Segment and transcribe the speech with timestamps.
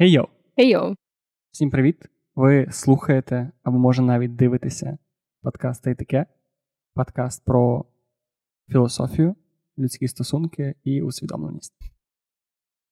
[0.00, 0.26] Хей йоу!
[0.56, 0.94] Хей йоу!
[1.50, 1.96] Всім привіт!
[2.34, 4.98] Ви слухаєте або може навіть дивитеся
[5.42, 6.26] подкаст «Та й таке.
[6.94, 7.84] Подкаст про
[8.68, 9.36] філософію,
[9.78, 11.74] людські стосунки і усвідомленість.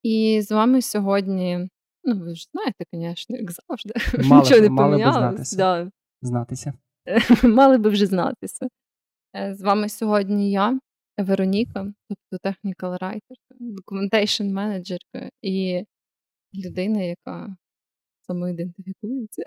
[0.02, 1.68] І з вами сьогодні,
[2.04, 3.94] ну ви ж знаєте, звісно, як завжди.
[4.28, 5.56] Мали, Нічого не мали би знатися.
[5.56, 5.90] Да.
[6.22, 6.72] Знатися.
[7.44, 8.68] Мали би вже знатися.
[9.36, 10.80] Е, З вами сьогодні я,
[11.18, 15.84] Вероніка, тобто technical writer, documentation менеджерка і
[16.54, 17.56] людина, яка
[18.26, 19.42] самоідентифікується.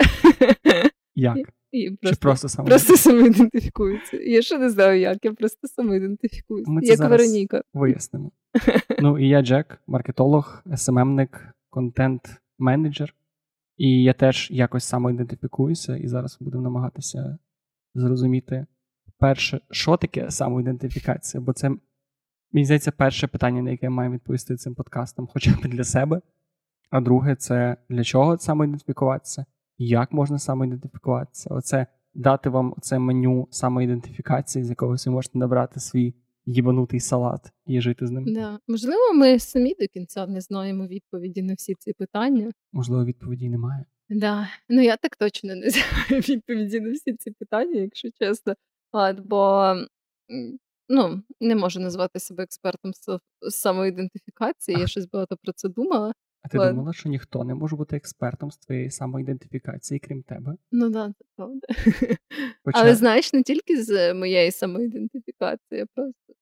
[1.16, 1.38] Як?
[1.72, 2.70] І Чи просто, просто саме?
[2.70, 4.18] просто самоідентифікується.
[4.18, 6.72] Я ще не знаю, як, я просто самоідентифікуюся.
[6.72, 7.62] Ми це Як зараз Вероніка.
[7.74, 8.32] Вияснимо.
[9.02, 13.16] Ну і я Джек, маркетолог, СММник, контент-менеджер.
[13.78, 17.38] І я теж якось самоідентифікуюся, і зараз будемо намагатися
[17.96, 18.66] зрозуміти
[19.18, 21.70] перше, що таке самоідентифікація, бо це,
[22.52, 26.22] мені здається, перше питання, на яке я маю відповісти цим подкастом, хоча б для себе.
[26.92, 29.46] А друге, це для чого самоідентифікуватися,
[29.78, 31.50] як можна самоідентифікуватися.
[31.54, 36.14] Оце дати вам це меню самоідентифікації, з якого ви можете набрати свій
[36.46, 38.34] їбанутий салат і жити з ним.
[38.34, 38.60] Да.
[38.68, 42.52] Можливо, ми самі до кінця не знаємо відповіді на всі ці питання.
[42.74, 43.86] Можливо, відповіді немає.
[44.10, 44.48] Да.
[44.70, 48.54] Ну я так точно не знаю відповіді на всі ці питання, якщо чесно.
[48.92, 49.74] От, бо
[50.90, 54.80] ну, не можу назвати себе експертом з самоідентифікації.
[54.80, 56.14] Я щось багато про це думала.
[56.42, 56.74] А ти Ладно.
[56.74, 60.56] думала, що ніхто не може бути експертом з твоєї самоідентифікації, крім тебе?
[60.72, 61.68] Ну да, це правда.
[62.64, 66.34] Хоча Але знаєш, не тільки з моєї самоідентифікації, а просто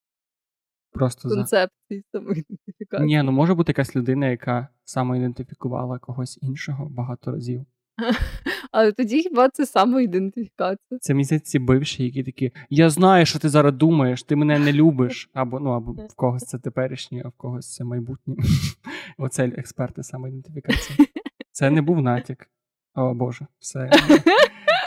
[0.92, 3.08] просто за концепції самоідентифікації.
[3.08, 7.66] ні, ну може бути якась людина, яка самоідентифікувала когось іншого багато разів.
[8.72, 11.00] Але тоді хіба це самоідентифікація?
[11.02, 14.73] Це місяць ці бивші, які такі: Я знаю, що ти зараз думаєш, ти мене не
[14.73, 15.30] любиш.
[15.33, 18.36] Або ну або в когось це теперішнє, а в когось це майбутнє.
[19.17, 21.08] Оце експерти самоідентифікації.
[21.52, 22.50] Це не був натяк.
[22.95, 23.89] О Боже, все.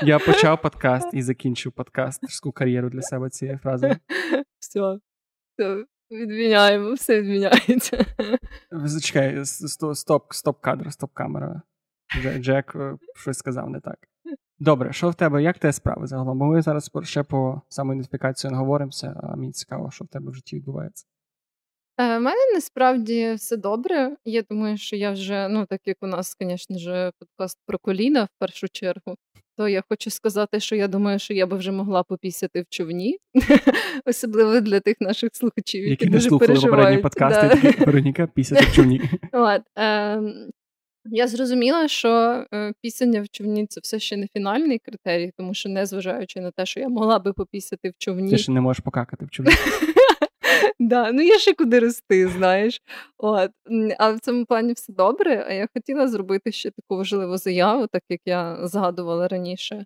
[0.03, 3.97] Я почав подкаст і закінчив подкастерську кар'єру для себе цією фразою.
[4.59, 4.99] Все,
[5.53, 8.07] все, відміняємо, все відміняється.
[8.71, 11.63] Зачекай, стоп, стоп кадр, стоп камера.
[12.19, 13.97] Дже- Джек е, щось сказав не так.
[14.59, 15.43] Добре, що в тебе?
[15.43, 16.39] Як тебе справи загалом?
[16.39, 20.35] Бо ми зараз ще по самоідентифікацію не говоримося, а мені цікаво, що в тебе в
[20.35, 21.07] житті відбувається.
[21.99, 24.17] Е, У мене насправді все добре.
[24.25, 28.25] Я думаю, що я вже, ну так як у нас, звісно ж, подкаст про коліна
[28.25, 29.17] в першу чергу,
[29.57, 33.19] то я хочу сказати, що я думаю, що я би вже могла попісяти в човні,
[34.07, 37.85] особливо для тих наших слухачів, які, Які не дуже слухали попередні подкасти, Да.
[37.85, 39.01] Вероніка після в човні.
[39.33, 40.21] От, е,
[41.05, 45.69] я зрозуміла, що е, пісення в човні це все ще не фінальний критерій, тому що,
[45.69, 49.25] незважаючи на те, що я могла би попісяти в човні, Ти ще не можеш покакати
[49.25, 49.53] в човні.
[50.79, 52.81] Да, ну є ще куди рости, знаєш.
[53.19, 53.51] От.
[53.71, 55.45] М, А в цьому плані все добре.
[55.49, 59.85] А я хотіла зробити ще таку важливу заяву, так як я згадувала раніше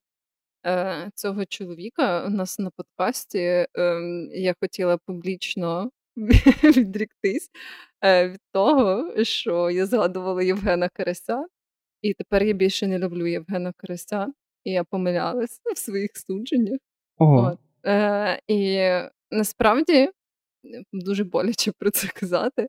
[0.66, 3.66] е, цього чоловіка у нас на подкасті.
[3.74, 5.90] ем, Я хотіла публічно
[6.76, 7.50] відріктись
[8.04, 11.46] е, від того, що я згадувала Євгена Карася,
[12.02, 14.26] і тепер я більше не люблю Євгена Карася,
[14.64, 16.78] і я помилялася в своїх судженнях.
[17.18, 17.58] Ого, От.
[17.86, 18.90] Е, і
[19.30, 20.10] насправді
[20.92, 22.68] дуже боляче про це казати,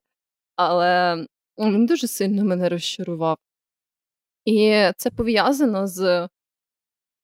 [0.56, 1.26] але
[1.58, 3.38] він дуже сильно мене розчарував.
[4.46, 6.30] І це пов'язано з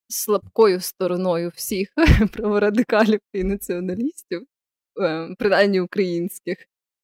[0.10, 1.94] слабкою стороною всіх
[2.34, 4.46] праворадикалів і націоналістів, е,
[5.38, 6.58] принаймні українських,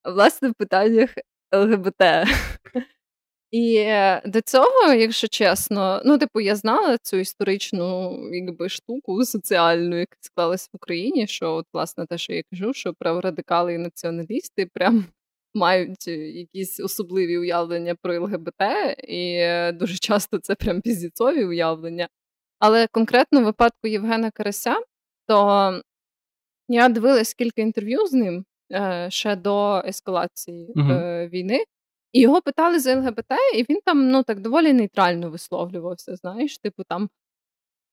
[0.04, 1.10] власне в питаннях
[1.56, 2.02] ЛГБТ.
[3.52, 10.00] І е, до цього, якщо чесно, ну, типу, я знала цю історичну якби, штуку соціальну,
[10.00, 14.66] яка склалась в Україні, що, от, власне, те, що я кажу, що праворадикали і націоналісти
[14.74, 15.06] прям
[15.54, 18.62] мають е, якісь особливі уявлення про ЛГБТ,
[19.08, 22.08] і е, дуже часто це прям піздіцові уявлення.
[22.60, 24.76] Але конкретно в випадку Євгена Карася,
[25.28, 25.82] то
[26.70, 31.64] я дивилась кілька інтерв'ю з ним е, ще до ескалації е, війни.
[32.14, 36.16] І його питали за ЛГБТ, і він там ну так доволі нейтрально висловлювався.
[36.16, 37.10] Знаєш, типу, там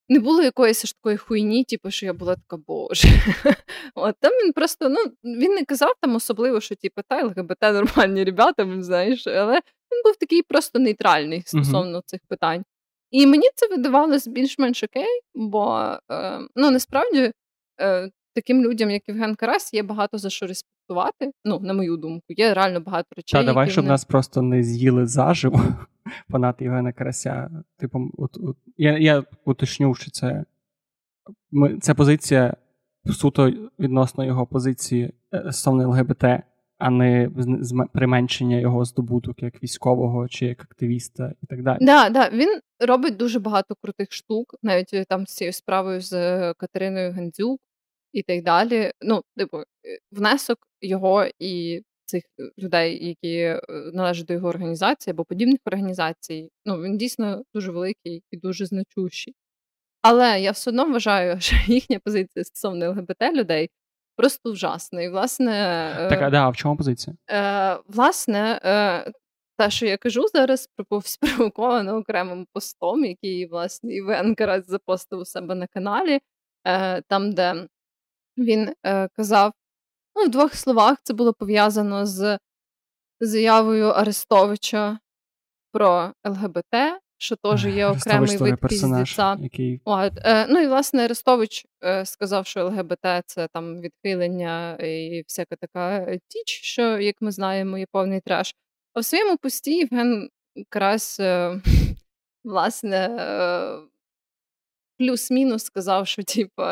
[0.08, 3.08] не було якоїсь аж такої хуйні, типу, що я була така боже.
[3.94, 8.24] От там він просто ну він не казав там особливо, що типу, та ЛГБТ нормальні
[8.24, 9.54] ребята, знаєш, але
[9.92, 12.64] він був такий просто нейтральний стосовно цих питань.
[13.10, 17.32] І мені це видавалось більш-менш окей, бо е, ну насправді
[17.80, 21.30] е, таким людям, як Євген Карась, є багато за що респектувати.
[21.44, 23.40] Ну, на мою думку, є реально багато речей.
[23.40, 25.60] Та давай, які щоб вони- нас просто не з'їли заживо,
[26.30, 27.50] фанати Євгена Карася.
[27.78, 30.44] Типу, от, от, я, я уточню, що це,
[31.50, 32.56] ми, це позиція
[33.12, 36.24] суто відносно його позиції е, стосовно ЛГБТ
[36.78, 37.30] а не
[37.92, 41.78] применшення його здобуток як військового чи як активіста і так далі.
[41.80, 46.12] Да, да, Він робить дуже багато крутих штук, навіть е, там з цією справою з
[46.12, 47.60] е, Катериною Гандзюк
[48.12, 48.92] і так далі.
[49.00, 49.62] Ну, типу,
[50.12, 52.22] внесок його і цих
[52.58, 53.60] людей, які
[53.92, 59.34] належать до його організації або подібних організацій, ну він дійсно дуже великий і дуже значущий.
[60.02, 63.70] Але я все одно вважаю, що їхня позиція стосовно ЛГБТ людей
[64.16, 65.02] просто ужасна.
[65.02, 65.52] І, власне,
[66.10, 67.16] Так, а, да, в чому позиція?
[67.30, 69.12] Е, Власне, е,
[69.58, 70.68] те, що я кажу зараз,
[71.04, 76.20] спровоковано окремим постом, який, власне, Івен Карась запостив у себе на каналі,
[76.66, 77.66] е, там, де
[78.36, 79.52] він е, казав,
[80.16, 82.38] ну, в двох словах, це було пов'язано з
[83.20, 84.98] заявою Арестовича
[85.72, 89.36] про ЛГБТ що теж є окремий вид піздіця.
[89.40, 89.80] Який...
[89.86, 96.16] е, Ну і власне Арестович е, сказав, що ЛГБТ це там відхилення і всяка така
[96.28, 98.54] тіч, що, як ми знаємо, є повний треш.
[98.94, 101.60] А в своєму пості Євген якраз е,
[102.44, 103.78] власне е,
[104.98, 106.62] плюс-мінус сказав, що типу,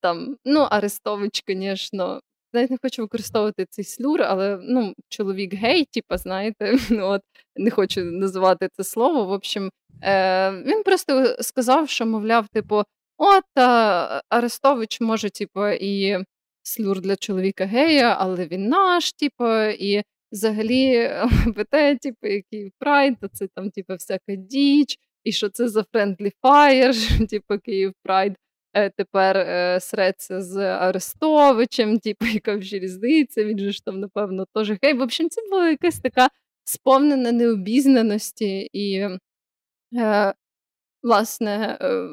[0.00, 2.20] там, ну, Арестович, звісно,
[2.52, 7.22] навіть не хочу використовувати цей слюр, але ну, чоловік гей, типа, знаєте, ну, от
[7.56, 9.24] не хочу називати це слово.
[9.24, 9.70] В общем,
[10.02, 12.82] е, він просто сказав, що, мовляв, типу,
[13.18, 16.18] от а, Арестович може, типу, і
[16.62, 20.02] slur для чоловіка гея, але він наш, типу, і
[20.32, 25.80] взагалі ЛГБТ, типу, який прайд, то це там, типу, всяка діч, і що це за
[25.80, 28.36] friendly fire, типу, Київ Прайд.
[28.74, 29.80] Е, тепер е,
[30.30, 34.94] з Арестовичем, типу, яка вже різниця, він же ж там, напевно, теж гей.
[34.94, 36.28] В общем, це була якась така
[36.64, 39.08] сповнена необізнаності і,
[39.96, 40.34] е,
[41.02, 42.08] власне, е,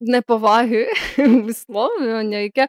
[0.00, 0.88] неповаги
[1.44, 2.68] висловлювання, яке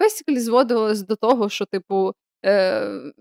[0.00, 2.12] basically зводилось до того, що, типу,
[2.44, 3.12] е,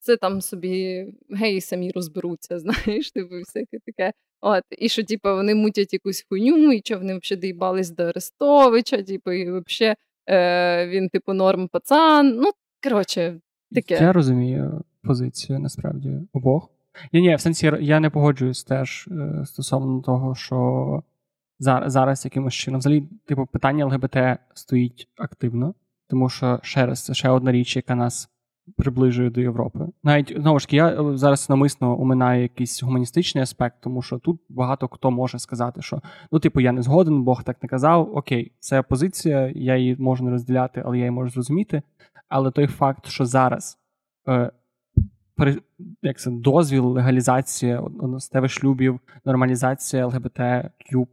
[0.00, 4.12] це там собі геї самі розберуться, знаєш, типу, всяке таке.
[4.40, 9.02] От, І що, типу, вони мутять якусь хуйню, і що вони взагалі доїбались до Арестовича,
[9.02, 9.96] типу, і взагалі
[10.28, 12.36] е, він, типу, норм пацан.
[12.36, 12.50] Ну,
[12.82, 13.40] коротше,
[13.72, 13.94] таке.
[13.94, 16.70] Я розумію позицію насправді обох.
[17.12, 21.02] Ні, ні, в сенсі я не погоджуюсь теж е, стосовно того, що
[21.58, 22.78] зараз, зараз якимось чином.
[22.78, 24.16] Взагалі, типу, питання ЛГБТ
[24.54, 25.74] стоїть активно,
[26.08, 28.30] тому що ще раз, це ще одна річ, яка нас
[28.76, 29.86] приближує до Європи.
[30.02, 34.40] Навіть знову ж таки, я е, зараз намисно уминаю якийсь гуманістичний аспект, тому що тут
[34.48, 36.00] багато хто може сказати, що
[36.32, 38.16] ну, типу, я не згоден, Бог так не казав.
[38.16, 41.82] Окей, це позиція, я її можу не розділяти, але я її можу зрозуміти.
[42.28, 43.78] Але той факт, що зараз
[44.28, 44.50] е,
[45.36, 45.58] при,
[46.02, 51.06] як це, дозвіл, легалізація одностевих шлюбів, нормалізація ЛГБТQ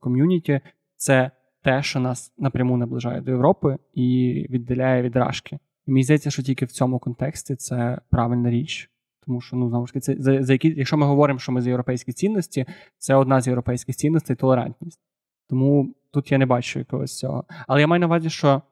[0.00, 0.60] ком'юніті
[0.96, 1.30] це
[1.62, 5.58] те, що нас напряму наближає до Європи і віддаляє від рашки.
[5.86, 8.90] І мені здається, що тільки в цьому контексті це правильна річ.
[9.26, 11.62] Тому що, ну, знову ж таки, це за, за які, якщо ми говоримо, що ми
[11.62, 12.66] за європейські цінності,
[12.98, 15.00] це одна з європейських цінностей толерантність.
[15.48, 17.44] Тому тут я не бачу якогось цього.
[17.68, 18.62] Але я маю на увазі, що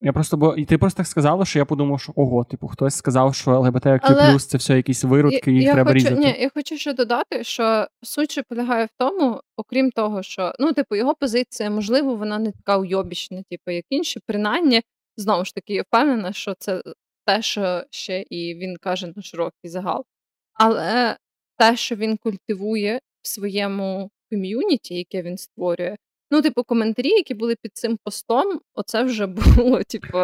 [0.00, 2.94] я просто бо і ти просто так сказала, що я подумав, що ого, типу, хтось
[2.94, 4.38] сказав, що ЛГБТQ Але...
[4.38, 6.20] це все якісь виродки, їх я треба хочу, різати.
[6.20, 10.96] Ні, я хочу ще додати, що суть полягає в тому, окрім того, що ну, типу,
[10.96, 14.82] його позиція, можливо, вона не така уйобічна, типу, як інші, принаймні
[15.16, 16.82] знову ж таки, я впевнена, що це
[17.26, 20.04] те, що ще і він каже на широкий загал.
[20.52, 21.16] Але
[21.58, 25.96] те, що він культивує в своєму ком'юніті, яке він створює,
[26.30, 30.18] ну, типу, коментарі, які були під цим постом, оце вже було, типу,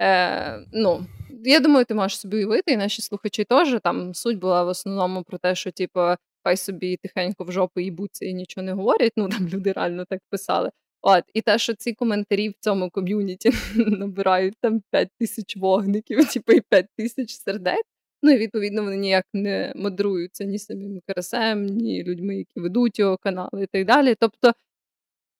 [0.00, 1.06] е, ну.
[1.44, 5.22] Я думаю, ти можеш собі уявити, і наші слухачі теж там суть була в основному
[5.22, 6.00] про те, що типу,
[6.44, 9.12] хай собі тихенько в жопу їбуться і нічого не говорять.
[9.16, 10.70] Ну там люди реально так писали.
[11.02, 16.52] От, І те, що ці коментарі в цьому ком'юніті набирають там 5 тисяч вогників, типу,
[16.52, 17.84] і 5 тисяч сердець.
[18.22, 23.16] Ну і відповідно вони ніяк не модруються ні самим Карасем, ні людьми, які ведуть його
[23.16, 24.14] канали і так далі.
[24.20, 24.52] Тобто,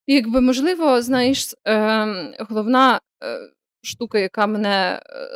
[0.07, 3.39] якби можливо, знаєш, е, головна е,
[3.83, 5.29] штука, яка мене е,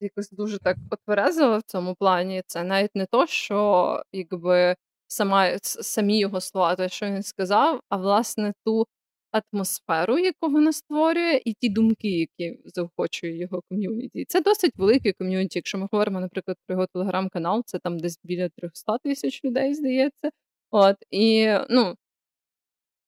[0.00, 6.18] якось дуже так отверезила в цьому плані, це навіть не то, що якби сама самі
[6.18, 8.86] його слова, те, що він сказав, а власне ту
[9.32, 14.24] атмосферу, яку вона створює, і ті думки, які заохочує його ком'юніті.
[14.28, 15.58] Це досить велике ком'юніті.
[15.58, 20.30] Якщо ми говоримо, наприклад, про його телеграм-канал, це там десь біля 300 тисяч людей, здається.
[20.70, 21.94] От і ну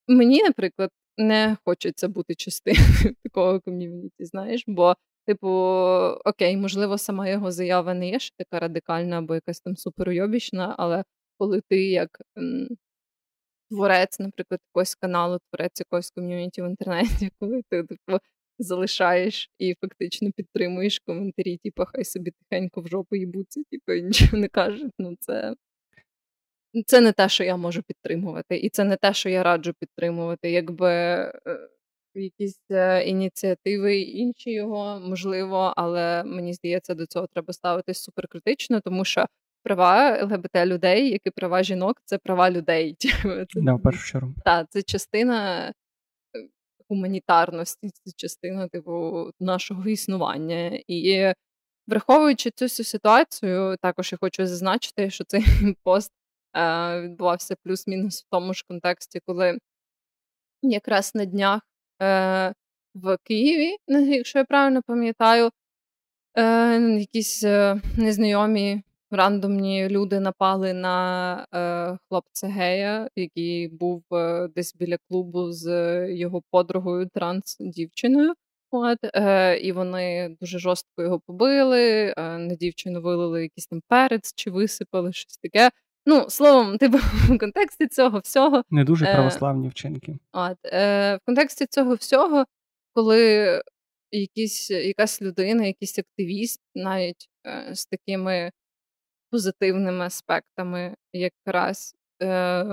[0.09, 4.95] мені, наприклад, не хочеться бути частиною такого ком'юніті, знаєш, бо.
[5.27, 5.49] Типу,
[6.25, 11.05] окей, можливо, сама його заява не є ще така радикальна або якась там суперойобічна, але
[11.39, 12.23] коли ти як
[13.71, 18.19] творець, наприклад, якогось каналу, творець якогось ком'юніті в інтернеті, коли ти типу,
[18.59, 24.39] залишаєш і фактично підтримуєш коментарі, типу, хай собі тихенько в жопу їбуться, типу, і нічого
[24.39, 24.93] не кажуть.
[24.99, 25.55] Ну, це
[26.87, 30.51] це не те, що я можу підтримувати, і це не те, що я раджу підтримувати.
[30.51, 31.41] Якби е,
[32.15, 39.05] якісь е, ініціативи інші його можливо, але мені здається, до цього треба ставитись суперкритично, тому
[39.05, 39.27] що
[39.63, 42.97] права ЛГБТ людей, як і права жінок, це права людей.
[43.55, 44.35] Да, в першу чергу.
[44.45, 45.73] Так, це частина е,
[46.89, 50.81] гуманітарності, це частина типу нашого існування.
[50.89, 51.33] І
[51.87, 55.45] враховуючи цю всю ситуацію, також я хочу зазначити, що цей
[55.83, 56.13] пост
[56.57, 59.59] е, відбувався плюс-мінус в тому ж контексті, коли
[60.63, 61.61] якраз на днях
[62.03, 62.55] е,
[62.95, 65.51] в Києві, якщо я правильно пам'ятаю,
[66.35, 74.75] е, якісь е, незнайомі рандомні люди напали на е, хлопця гея, який був е, десь
[74.75, 75.67] біля клубу з
[76.09, 78.35] його подругою транс-дівчиною.
[78.71, 84.33] От, е, І вони дуже жорстко його побили, е, на дівчину вилили якийсь там перець
[84.35, 85.71] чи висипали щось таке.
[86.07, 88.63] Ну, словом, типу, в контексті цього всього.
[88.71, 90.19] Не дуже е, православні вчинки.
[90.33, 92.45] От, е, В контексті цього всього,
[92.95, 93.63] коли
[94.11, 98.51] якісь, якась людина, якийсь активіст, навіть е, з такими
[99.31, 102.65] позитивними аспектами, якраз е,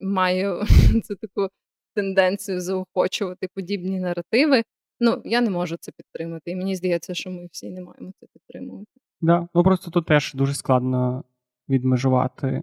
[0.00, 0.64] має
[1.04, 1.48] цю таку
[1.94, 4.62] тенденцію заохочувати подібні наративи.
[5.00, 6.50] Ну, я не можу це підтримати.
[6.50, 8.90] І мені здається, що ми всі не маємо це підтримувати.
[9.20, 11.24] Да, ну просто тут теж дуже складно
[11.68, 12.62] відмежувати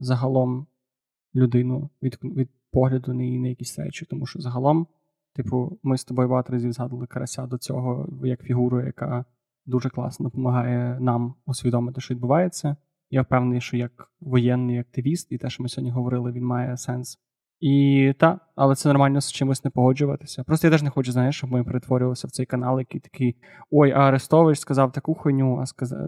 [0.00, 0.66] загалом
[1.34, 4.86] людину від від погляду на її на якісь речі, тому що загалом,
[5.34, 9.24] типу, ми з тобою багато разів згадували карася до цього як фігуру, яка
[9.66, 12.76] дуже класно допомагає нам усвідомити, що відбувається.
[13.10, 17.18] Я впевнений, що як воєнний активіст, і те, що ми сьогодні говорили, він має сенс.
[17.60, 20.44] І так, але це нормально з чимось не погоджуватися.
[20.44, 23.36] Просто я теж не хочу, знаєш, щоб ми перетворювалися в цей канал, який такий:
[23.70, 25.98] ой, а Арестович сказав таку хуйню, а сказав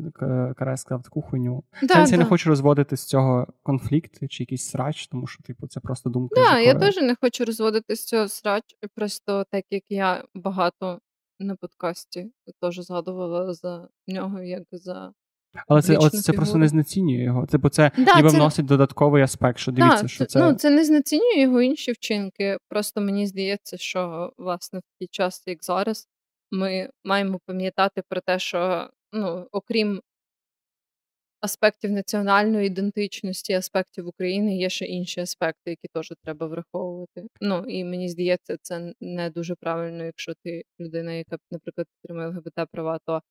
[0.57, 1.65] Карась сказав таку хуйню.
[1.83, 2.17] Да, Сенс, да.
[2.17, 6.11] я не хочу розводити з цього конфлікт чи якийсь срач, тому що, типу, це просто
[6.11, 6.35] думка.
[6.35, 11.01] Да, я теж не хочу розводити з цього срач, просто так як я багато
[11.39, 15.13] на подкасті теж згадувала за нього, як за
[15.67, 17.47] але це от, це просто не знецінює його.
[17.47, 18.37] Це бо це да, ніби це...
[18.37, 20.39] вносить додатковий аспект, що дивіться, да, що це.
[20.39, 22.57] Ну, це не знецінює його інші вчинки.
[22.69, 26.09] Просто мені здається, що власне в такий час, як зараз,
[26.51, 30.01] ми маємо пам'ятати про те, що ну, окрім
[31.41, 37.27] аспектів національної ідентичності, аспектів України, є ще інші аспекти, які теж треба враховувати.
[37.41, 42.71] Ну і мені здається, це не дуже правильно, якщо ти людина, яка, наприклад, підтримує ЛГБТ
[42.73, 43.23] права, то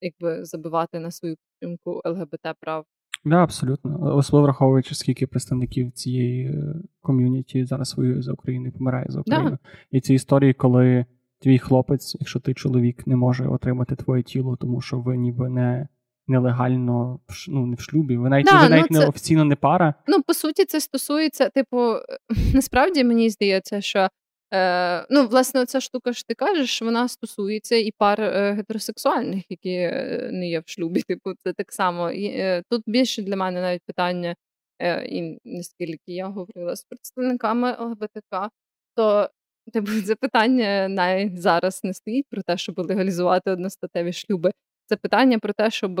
[0.00, 2.84] якби забивати на свою підтримку ЛГБТ прав.
[3.24, 4.16] Да, абсолютно.
[4.16, 9.50] Особливо враховуючи, скільки представників цієї е, ком'юніті зараз воює за Україну помирає за Україну.
[9.50, 9.58] Да.
[9.90, 11.06] І ці історії, коли
[11.38, 15.88] твій хлопець, якщо ти чоловік, не може отримати твоє тіло, тому що ви ніби не
[16.28, 19.94] нелегально ну, не в шлюбі, ви навіть, да, ви навіть ну, не офіційно не пара.
[20.06, 21.94] Ну, по суті, це стосується, типу,
[22.54, 24.08] насправді мені здається, що
[24.52, 29.70] Е, Ну, власне, ця штука, що ти кажеш, вона стосується і пар е, гетеросексуальних, які
[29.70, 31.02] е, не є в шлюбі.
[31.08, 32.10] Типу, це так само.
[32.10, 34.36] І, е, Тут більше для мене навіть питання,
[34.78, 38.50] е, і наскільки я говорила з представниками ЛГБТК,
[38.96, 39.30] то
[39.72, 44.50] типу, це питання навіть зараз не стоїть про те, щоб легалізувати одностатеві шлюби.
[44.92, 46.00] Це питання про те, щоб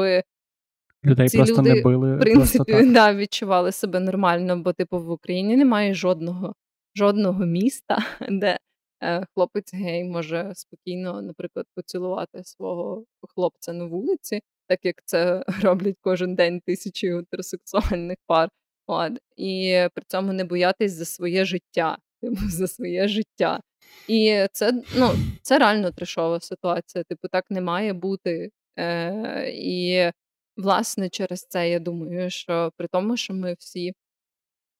[1.04, 2.16] людей ці просто люди, не били.
[2.16, 6.54] В принципі, да, відчували себе нормально, бо типу в Україні немає жодного
[6.94, 7.98] жодного міста,
[8.30, 8.58] де
[9.02, 15.96] е, хлопець гей може спокійно, наприклад, поцілувати свого хлопця на вулиці, так як це роблять
[16.00, 18.48] кожен день тисячі гетеросексуальних пар.
[18.86, 19.12] От.
[19.36, 21.98] І при цьому не боятись за своє життя.
[22.22, 23.60] Типу, за своє життя.
[24.08, 25.10] І це ну,
[25.42, 27.04] це реально трешова ситуація.
[27.04, 28.50] Типу, так не має бути.
[28.78, 30.10] Е, І,
[30.56, 33.92] власне, через це я думаю, що при тому, що ми всі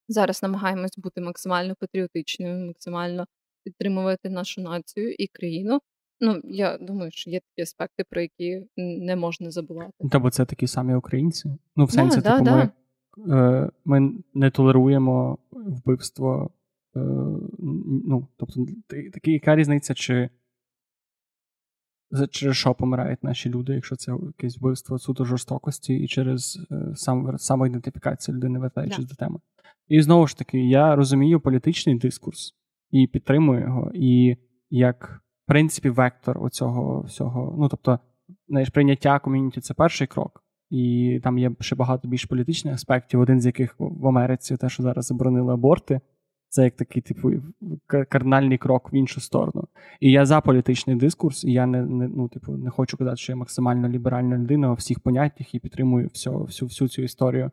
[0.09, 3.27] Зараз намагаємось бути максимально патріотичними, максимально
[3.65, 5.81] підтримувати нашу націю і країну.
[6.21, 9.93] Ну, я думаю, що є такі аспекти, про які не можна забувати.
[10.11, 11.59] Та бо це такі самі українці.
[11.77, 12.73] Ну, в сенсі, да, типу, да,
[13.17, 16.51] ми, е, ми не толеруємо вбивство.
[16.97, 17.01] Е,
[18.09, 18.67] ну, тобто,
[19.13, 20.31] такі, яка різниця, чи
[22.31, 27.39] через що помирають наші люди, якщо це якесь вбивство суто жорстокості, і через е, сам,
[27.39, 29.39] самоідентифікацію людини, вертаючись до теми.
[29.89, 32.55] І знову ж таки, я розумію політичний дискурс
[32.91, 34.37] і підтримую його, і
[34.71, 37.57] як, в принципі, вектор оцього всього.
[37.59, 37.99] Ну, тобто,
[38.49, 40.45] знаєш, прийняття ком'юніті це перший крок.
[40.71, 44.83] І там є ще багато більш політичних аспектів, один з яких в Америці те, що
[44.83, 46.01] зараз заборонили аборти.
[46.53, 47.33] Це як такий, типу,
[47.87, 49.69] кардинальний крок в іншу сторону.
[50.01, 53.33] І я за політичний дискурс, і я не не, ну, типу, не хочу казати, що
[53.33, 57.51] я максимально ліберальна людина у всіх поняттях і підтримую всю всю, всю цю історію.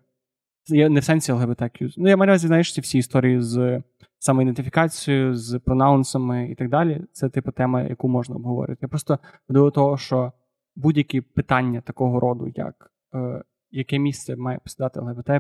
[0.67, 1.71] Я не в сенсі ЛГБТК.
[1.97, 3.83] Ну, я маю знаєш, ці всі історії з
[4.17, 7.01] самоідентифікацією, з пронаунсами і так далі.
[7.11, 8.79] Це типу тема, яку можна обговорити.
[8.81, 10.31] Я просто до того, що
[10.75, 15.31] будь-які питання такого роду, як е, яке місце має посідати ЛГБТ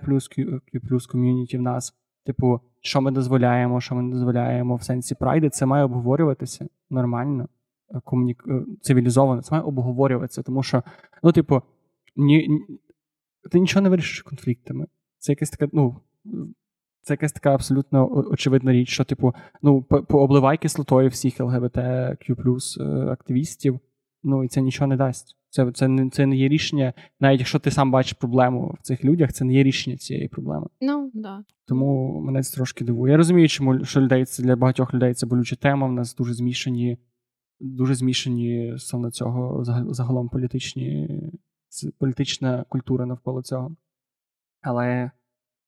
[0.89, 1.93] плюс ком'юніті в нас,
[2.25, 7.47] типу, що ми дозволяємо, що ми не дозволяємо в сенсі прайди, це має обговорюватися нормально,
[7.95, 8.43] е, комунік...
[8.47, 10.83] Е, цивілізовано, це має обговорюватися, тому що,
[11.23, 11.61] ну, типу,
[12.15, 12.49] ні,
[13.51, 14.87] ти нічого не вирішиш конфліктами.
[15.17, 15.95] Це якась така, ну.
[17.01, 23.79] Це якась така абсолютно очевидна річ, що, типу, ну, пообливай кислотою всіх ЛГБТQ е, активістів,
[24.23, 25.38] ну і це нічого не дасть.
[25.49, 29.05] Це це, не це не є рішення, навіть якщо ти сам бачиш проблему в цих
[29.05, 30.67] людях, це не є рішення цієї проблеми.
[30.81, 31.43] Ну, да.
[31.65, 33.11] Тому мене це трошки дивує.
[33.11, 35.87] Я розумію, чому що людей це для багатьох людей це болюча тема.
[35.87, 36.97] В нас дуже змішані,
[37.59, 39.63] дуже змішані стосовно цього
[39.93, 41.21] загалом політичні,
[41.97, 43.75] політична культура навколо цього.
[44.61, 45.11] Але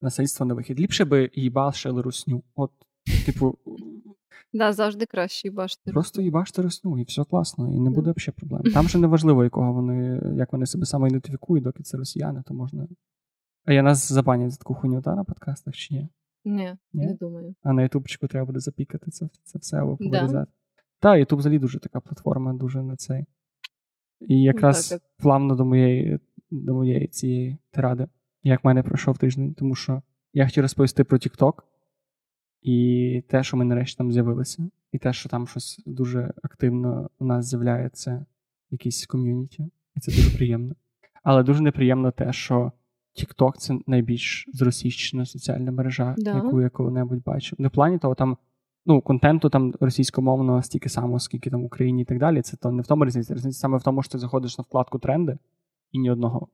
[0.01, 0.79] насильство на вихід.
[0.79, 2.43] Ліпше би їбашили русню.
[2.55, 2.71] От,
[3.25, 3.57] типу.
[4.53, 5.91] Да, завжди краще їбашити.
[5.91, 8.61] Просто їбаште русню, і все класно, і не буде взагалі проблем.
[8.73, 12.87] Там же не важливо, якого вони, як вони себе самоідентифікують, доки це росіяни, то можна.
[13.65, 16.09] А я нас забанять за таку хуйню та на подкастах чи ні?
[16.45, 17.05] Ні, ні?
[17.05, 17.55] не думаю.
[17.63, 20.33] А на ютубчику треба буде запікати це це все або повирізати.
[20.33, 20.47] Да.
[20.99, 23.25] Так, Ютуб взагалі дуже така платформа, дуже на цей.
[24.19, 25.11] І якраз так, так.
[25.17, 26.19] плавно до моєї
[26.51, 28.07] до моєї цієї тиради,
[28.43, 30.01] як в мене пройшов тиждень, тому що
[30.33, 31.53] я хотів розповісти про TikTok
[32.61, 37.25] і те, що ми нарешті там з'явилися, і те, що там щось дуже активно у
[37.25, 38.25] нас з'являється,
[38.71, 40.75] якийсь ком'юніті, і це дуже приємно.
[41.23, 42.71] Але дуже неприємно те, що
[43.15, 46.35] TikTok— це найбільш зросійщена соціальна мережа, да.
[46.35, 47.61] яку я коли-небудь бачив.
[47.61, 48.37] Не в плані того, там.
[48.85, 52.41] Ну, контенту там російськомовного стільки само, скільки там в Україні і так далі.
[52.41, 53.33] Це то не в тому різниця.
[53.33, 55.37] Різниця саме в тому, що ти заходиш на вкладку тренди
[55.91, 56.47] і ні одного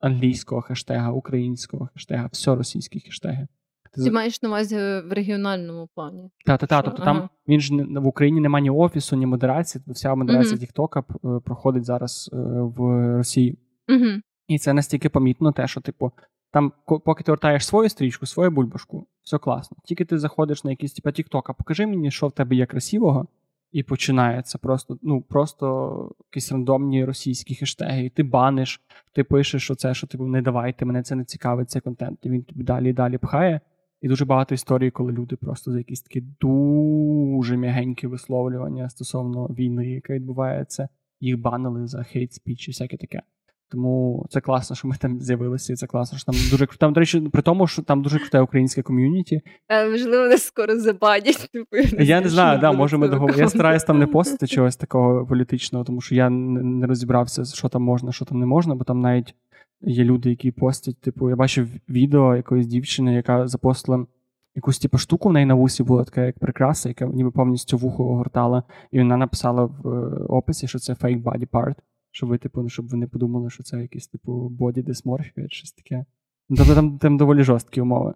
[0.00, 3.48] англійського хештега, українського хештега, все російські хештеги.
[3.92, 6.30] Ти, Ти маєш на увазі в регіональному плані.
[6.46, 6.60] Так.
[6.60, 7.04] Тобто ага.
[7.04, 9.84] там він ж в Україні немає ні офісу, ні модерації.
[9.86, 11.40] Вся модерація Тіктока uh-huh.
[11.40, 12.36] проходить зараз е,
[12.76, 12.78] в
[13.16, 13.58] Росії.
[13.88, 14.20] Uh-huh.
[14.48, 16.12] І це настільки помітно, те, що, типу,
[16.52, 16.72] там,
[17.04, 19.76] поки ти вертаєш свою стрічку, свою бульбашку, все класно.
[19.84, 23.26] Тільки ти заходиш на якийсь типу, Тіктока, покажи мені, що в тебе є красивого,
[23.72, 28.04] і починається просто ну, просто якісь рандомні російські хештеги.
[28.04, 28.80] І ти баниш,
[29.12, 32.18] ти пишеш, що це, що типу, не давайте, мене це не цікавить, цей контент.
[32.22, 33.60] І він тобі далі і далі пхає.
[34.06, 39.86] І дуже багато історій, коли люди просто за якісь такі дуже м'ягенькі висловлювання стосовно війни,
[39.86, 40.88] яка відбувається,
[41.20, 43.22] їх банили за хейт спіч і всяке таке.
[43.70, 47.00] Тому це класно, що ми там з'явилися, і це класно, що там дуже там, до
[47.00, 49.40] речі, при тому, що там дуже круте українське ком'юніті.
[49.68, 51.50] Але можливо, не скоро забанять.
[51.52, 53.38] Типу, я не знаю, да, може ми договор.
[53.38, 57.82] Я стараюся там не постити чогось такого політичного, тому що я не розібрався, що там
[57.82, 59.34] можна, що там не можна, бо там навіть
[59.80, 61.00] є люди, які постять.
[61.00, 64.06] Типу, я бачив відео якоїсь дівчини, яка запостила
[64.54, 68.04] якусь типу, штуку в неї на вусі була така як прикраса, яка ніби повністю вухо
[68.04, 71.74] огортала, і вона написала в е, описі, що це fake body part
[72.16, 76.04] щоб ви, типу, щоб вони подумали, що це якийсь, типу, боді дисморфія щось таке.
[76.48, 78.14] Ну, тобто там там доволі жорсткі умови.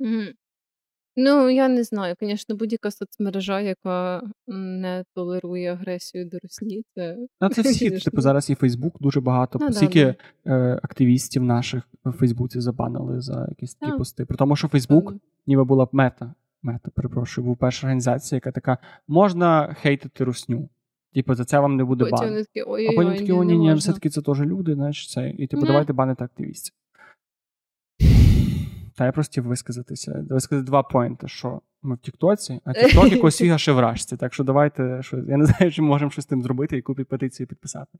[0.00, 0.32] Mm.
[1.16, 2.14] Ну, я не знаю.
[2.20, 7.16] Звісно, будь-яка соцмережа, яка не толерує агресію до Росії, це.
[7.40, 7.90] А це всі.
[7.90, 9.58] Типу, зараз і Фейсбук дуже багато.
[9.62, 10.52] Ну, Скільки да.
[10.52, 14.24] Е, активістів наших в Фейсбуці забанили за якісь такі пости.
[14.24, 15.14] При тому, що Фейсбук
[15.46, 16.34] ніби була мета.
[16.62, 20.68] Мета, перепрошую, був перша організація, яка така: можна хейтити русню.
[21.14, 22.44] Типу, за це вам не буде бан.
[22.88, 25.30] А потім такі, о, ні, ні, все-таки це теж люди, значить це.
[25.30, 26.74] І типу, давайте банити активістів.
[29.00, 30.24] Та я просто висказатися.
[30.30, 34.16] Висказати два поінти, що ми в Тіктоці, а Тікток якось фіга ще вражці.
[34.16, 37.46] Так що давайте, що я не знаю, чи можемо щось з тим зробити, яку петицію
[37.46, 37.98] підписати.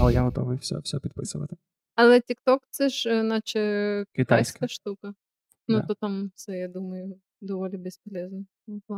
[0.00, 1.56] Але я готовий все все підписувати.
[1.94, 5.14] Але Тікток це ж, е, наче китайська штука.
[5.68, 5.86] Ну, да.
[5.86, 8.44] то там все, я думаю, доволі безполезно.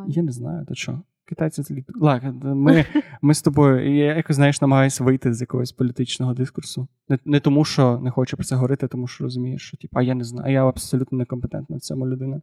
[0.08, 1.02] Я не знаю, то що.
[1.24, 2.84] Китайці Лак, ми
[3.22, 6.88] ми з тобою, я якось знаєш, намагаюся вийти з якогось політичного дискурсу.
[7.08, 10.02] Не не тому, що не хочу про це говорити, тому що розумієш, що типу, а
[10.02, 12.36] я не знаю, а я абсолютно некомпетентна в цьому людина.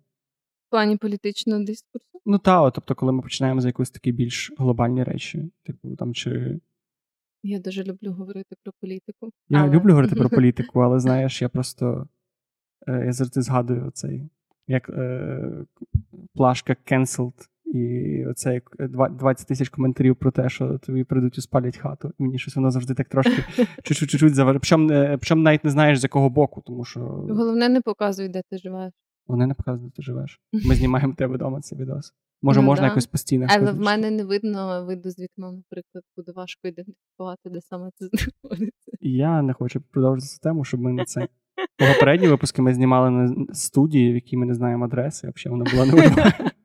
[0.67, 2.21] В плані політичного дискурсу?
[2.25, 6.59] Ну так, тобто, коли ми починаємо за якісь такі більш глобальні речі, типу там чи.
[7.43, 9.29] Я дуже люблю говорити про політику.
[9.49, 9.71] Я але...
[9.71, 12.07] люблю говорити про політику, але знаєш, я просто
[12.87, 14.29] е, я завжди згадую цей
[14.69, 15.65] як е,
[16.33, 22.11] плашка cancelled і оце 20 тисяч коментарів про те, що тобі прийдуть і спалять хату.
[22.19, 23.43] І мені щось воно завжди так трошки
[23.83, 24.59] чуть-чуть заважає.
[24.59, 26.99] Причому, причому навіть не знаєш з якого боку, тому що.
[27.29, 28.93] Головне, не показуй, де ти живеш.
[29.27, 30.39] Вони не показують, де ти живеш.
[30.65, 32.13] Ми знімаємо тебе вдома цей відос.
[32.41, 32.87] Може, Ну можна да.
[32.87, 33.47] якось постійно.
[33.49, 38.05] Але в мене не видно виду з вікна, наприклад, буде важко ідентифікувати, де саме це
[38.05, 38.91] знаходиться.
[38.99, 41.27] Я не хочу продовжити цю тему, щоб ми на це.
[41.77, 45.85] Попередні випуски ми знімали на студії, в якій ми не знаємо адреси, взагалі вона була
[45.85, 46.33] не.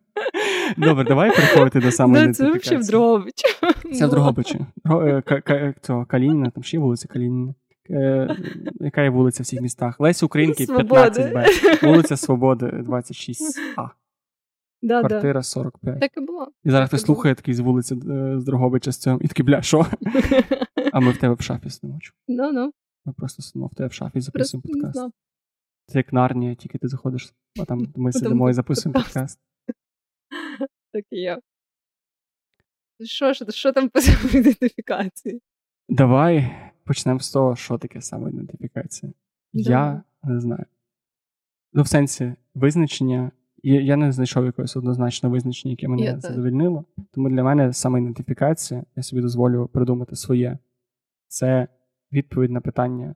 [0.76, 3.46] Добре, давай переходити до Ну, це взагалі в Дрогобичі.
[3.94, 4.60] Це в Дрогобичі.
[4.84, 7.54] Дро- е, Калініна, там ще вулиця Калініна.
[7.90, 8.36] Е,
[8.80, 10.00] Яка є вулиця в всіх містах?
[10.00, 11.86] Лесі Українки, 15Б.
[11.86, 13.88] Вулиця Свободи, 26А.
[14.82, 15.08] Да, да.
[15.08, 16.00] Квартира 45.
[16.00, 16.48] Так і було.
[16.64, 19.44] І зараз так хтось слухає такий з вулиці е, з Дрогобича з цього, і такий,
[19.44, 19.86] бля, що?
[20.92, 21.98] А ми в тебе в шафі сидимо.
[22.00, 22.12] чу.
[22.28, 22.72] Ну, ну.
[23.04, 25.08] Ми просто сидимо в тебе в шафі і записуємо подкаст.
[25.86, 29.38] Це як нарнія, тільки ти заходиш, а там ми сидимо і записуємо подкаст.
[30.94, 31.38] Так і є.
[33.04, 35.42] Що ж, що там по самоідентифікації?
[35.88, 36.54] Давай
[36.84, 39.12] почнемо з того, що таке самоідентифікація.
[39.52, 40.64] Я не знаю.
[41.72, 43.30] Ну, в сенсі визначення.
[43.62, 46.22] Я, не знайшов якогось однозначного визначення, яке мене Я теж.
[46.22, 46.84] задовольнило.
[47.10, 50.58] Тому для мене самоідентифікація, я собі дозволю придумати своє.
[51.28, 51.68] Це
[52.12, 53.14] відповідь на питання,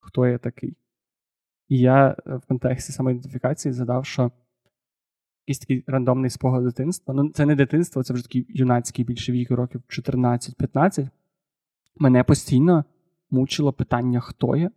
[0.00, 0.76] хто я такий.
[1.68, 4.30] І я е, в контексті самоідентифікації задав, що
[5.50, 7.14] якийсь такий рандомний спогад дитинства.
[7.14, 11.08] Ну, це не дитинство, це вже такий юнацький більше вік, років 14-15.
[11.96, 12.84] Мене постійно
[13.30, 14.70] мучило питання, хто я.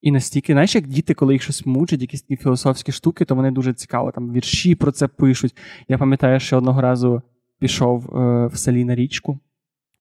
[0.00, 3.50] І настільки, знаєш, як діти, коли їх щось мучать, якісь такі філософські штуки, то вони
[3.50, 5.56] дуже цікаво, там вірші про це пишуть.
[5.88, 7.22] Я пам'ятаю, що одного разу
[7.58, 9.38] пішов е, в селі на річку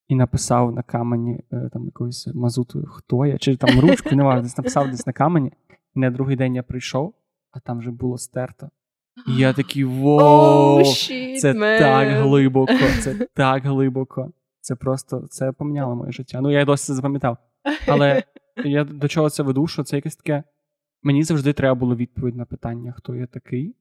[0.07, 4.43] і написав на камені е, там якоюсь мазутою, хто я, чи там ручку, не важливо,
[4.43, 5.51] десь написав десь на камені.
[5.95, 7.13] І на другий день я прийшов,
[7.51, 8.69] а там вже було стерто.
[9.27, 10.79] І я такий воу!
[10.79, 11.79] Oh, shit, Це man.
[11.79, 14.31] так глибоко, це так глибоко.
[14.61, 16.41] Це просто це поміняло моє життя.
[16.41, 17.37] Ну, я досі це запам'ятав.
[17.87, 18.23] Але
[18.65, 20.43] я до чого це веду, що це якесь таке.
[21.03, 23.75] Мені завжди треба було відповідь на питання, хто я такий.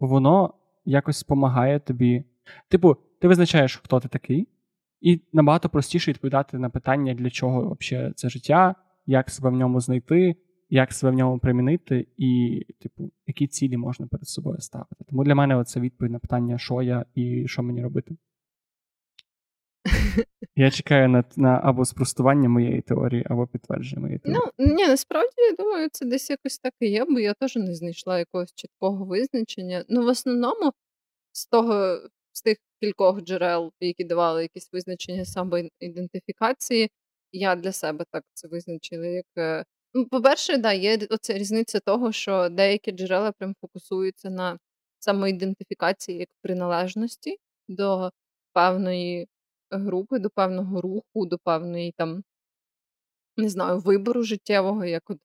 [0.00, 0.54] Бо воно
[0.84, 2.24] якось допомагає тобі.
[2.68, 4.48] Типу, ти визначаєш, хто ти такий,
[5.00, 8.74] і набагато простіше відповідати на питання, для чого взагалі це життя,
[9.06, 10.36] як себе в ньому знайти,
[10.70, 15.04] як себе в ньому примінити, і, типу, які цілі можна перед собою ставити.
[15.08, 18.16] Тому для мене це відповідь на питання, що я і що мені робити.
[20.56, 24.42] Я чекаю на, на або спростування моєї теорії, або підтвердження моєї теорії.
[24.58, 27.74] Ну, ні, насправді я думаю, це десь якось так і є, бо я теж не
[27.74, 29.84] знайшла якогось чіткого визначення.
[29.88, 30.72] Ну, в основному,
[31.32, 32.00] з того,
[32.32, 36.90] з тих кількох джерел, які давали якісь визначення самоідентифікації,
[37.32, 39.06] я для себе так це визначила.
[39.06, 39.64] Як е,
[40.10, 44.58] по-перше, да, є оця різниця того, що деякі джерела прям фокусуються на
[44.98, 47.36] самоідентифікації як приналежності
[47.68, 48.10] до
[48.52, 49.28] певної
[49.70, 52.22] групи, до певного руху, до певної там
[53.36, 55.18] не знаю, вибору життєвого, як от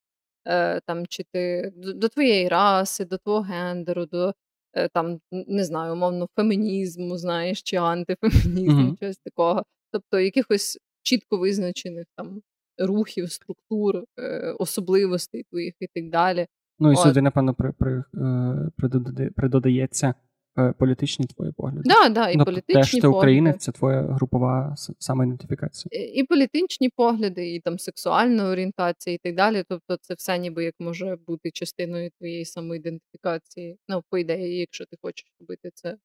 [0.45, 4.34] е, там, чи ти до, до твоєї раси, до твого гендеру, до
[4.73, 8.97] е, там, не знаю, умовно, фемінізму, знаєш, чи антифемінізму, Мгм.
[8.97, 9.63] чогось такого.
[9.91, 12.41] Тобто якихось чітко визначених там
[12.78, 16.48] рухів, структур, е, особливостей твоїх і так далі.
[16.80, 17.02] Ну і От.
[17.02, 20.14] сюди, напевно, при, при, е, придодає- придодається
[20.58, 21.82] е, політичні твої погляди.
[21.86, 25.90] Да, да, і Ну, політичні Теж ти українець, це твоя групова самоідентифікація.
[26.02, 29.64] Е, і політичні погляди, і там сексуальна орієнтація, і так далі.
[29.70, 33.78] Тобто, це все ніби як може бути частиною твоєї самоідентифікації.
[33.88, 35.98] Ну, по ідеї, якщо ти хочеш робити це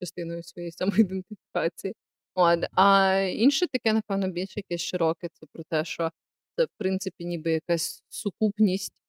[0.00, 0.72] частиною своєї
[1.22, 1.94] самоідентифікації.
[2.34, 2.64] От.
[2.72, 6.10] А інше таке, напевно, більш якесь широке, це про те, що
[6.56, 9.02] це, в принципі, ніби якась сукупність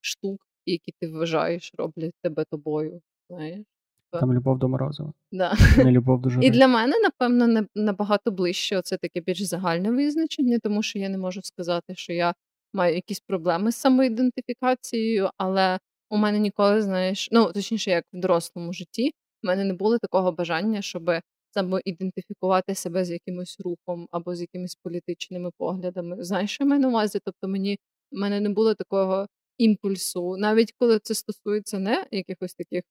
[0.00, 3.00] штук, які ти вважаєш, роблять тебе тобою.
[3.30, 3.66] Знаєш?
[4.10, 5.54] Там любов до морозива, Да.
[5.76, 6.46] не любов до жари.
[6.46, 11.18] І для мене, напевно, набагато ближче це таке більш загальне визначення, тому що я не
[11.18, 12.34] можу сказати, що я
[12.72, 15.78] маю якісь проблеми з самоідентифікацією, але
[16.10, 19.10] у мене ніколи, знаєш, ну точніше, як в дорослому житті,
[19.42, 21.10] в мене не було такого бажання, щоб
[21.58, 26.16] самоідентифікувати себе з якимось рухом або з якимись політичними поглядами.
[26.24, 27.18] Знаєш, що я маю на увазі?
[27.24, 27.78] Тобто мені
[28.12, 29.26] в мене не було такого
[29.58, 32.84] імпульсу, навіть коли це стосується не якихось таких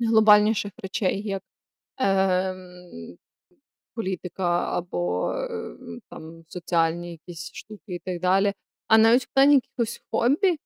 [0.00, 1.42] глобальніших речей, як
[1.98, 3.16] ем,
[3.94, 8.52] політика або ем, там соціальні якісь штуки і так далі.
[8.88, 10.58] А навіть в плані якихось хобі,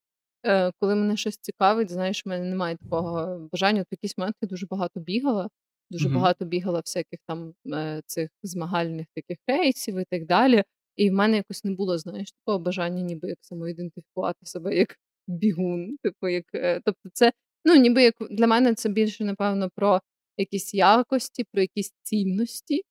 [0.46, 3.82] е, коли мене щось цікавить, знаєш, в мене немає такого бажання.
[3.82, 5.48] В якийсь момент я дуже багато бігала,
[5.92, 6.16] дуже Мгм.
[6.16, 10.64] багато бігала всяких там е, цих змагальних таких рейсів і так далі.
[10.96, 14.96] І в мене якось не було, знаєш, такого бажання, ніби як самоідентифікувати себе як
[15.28, 15.96] бігун.
[16.02, 17.32] Типу, як, е, тобто, це
[17.64, 20.00] ну, ніби як для мене це більше, напевно, про
[20.36, 22.82] якісь якості, про якісь цінності.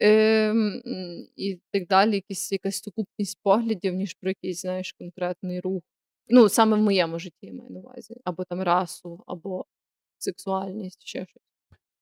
[0.00, 0.82] Ем,
[1.36, 5.82] і так далі, якісь, якась сукупність поглядів, ніж про якийсь, знаєш, конкретний рух
[6.28, 8.14] Ну, саме в моєму житті я маю на увазі.
[8.24, 9.64] Або там расу, або
[10.18, 11.42] сексуальність, ще щось.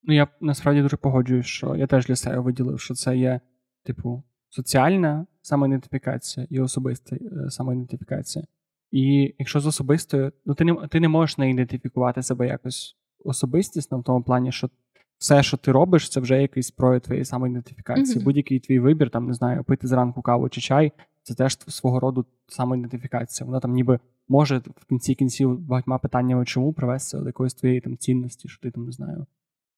[0.05, 3.41] Ну, я насправді дуже погоджуюсь, що я теж для себе виділив, що це є,
[3.85, 8.45] типу, соціальна самоідентифікація і особиста е, самоідентифікація.
[8.91, 13.99] І якщо з особистою, ну ти не ти не можеш не ідентифікувати себе якось особистісно
[13.99, 14.71] в тому плані, що
[15.19, 18.19] все, що ти робиш, це вже якийсь прояв твоєї самоідентифікації.
[18.19, 18.25] Mm-hmm.
[18.25, 22.27] Будь-який твій вибір, там не знаю, пити зранку каву чи чай, це теж свого роду
[22.49, 23.47] самоідентифікація.
[23.47, 27.97] Вона там ніби може в кінці кінців багатьма питаннями, чому привести до якоїсь твоєї там
[27.97, 29.27] цінності, що ти там не знаю.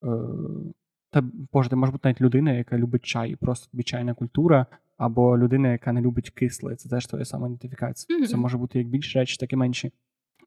[0.05, 0.09] Е,
[1.11, 4.67] та Боже, ти може бути навіть людина, яка любить чай, і просто тобі чайна культура,
[4.97, 6.77] або людина, яка не любить кисле.
[6.77, 8.19] Це теж твоя самоідентифікація.
[8.19, 8.27] Mm-hmm.
[8.27, 9.93] Це може бути як більші речі, так і менші.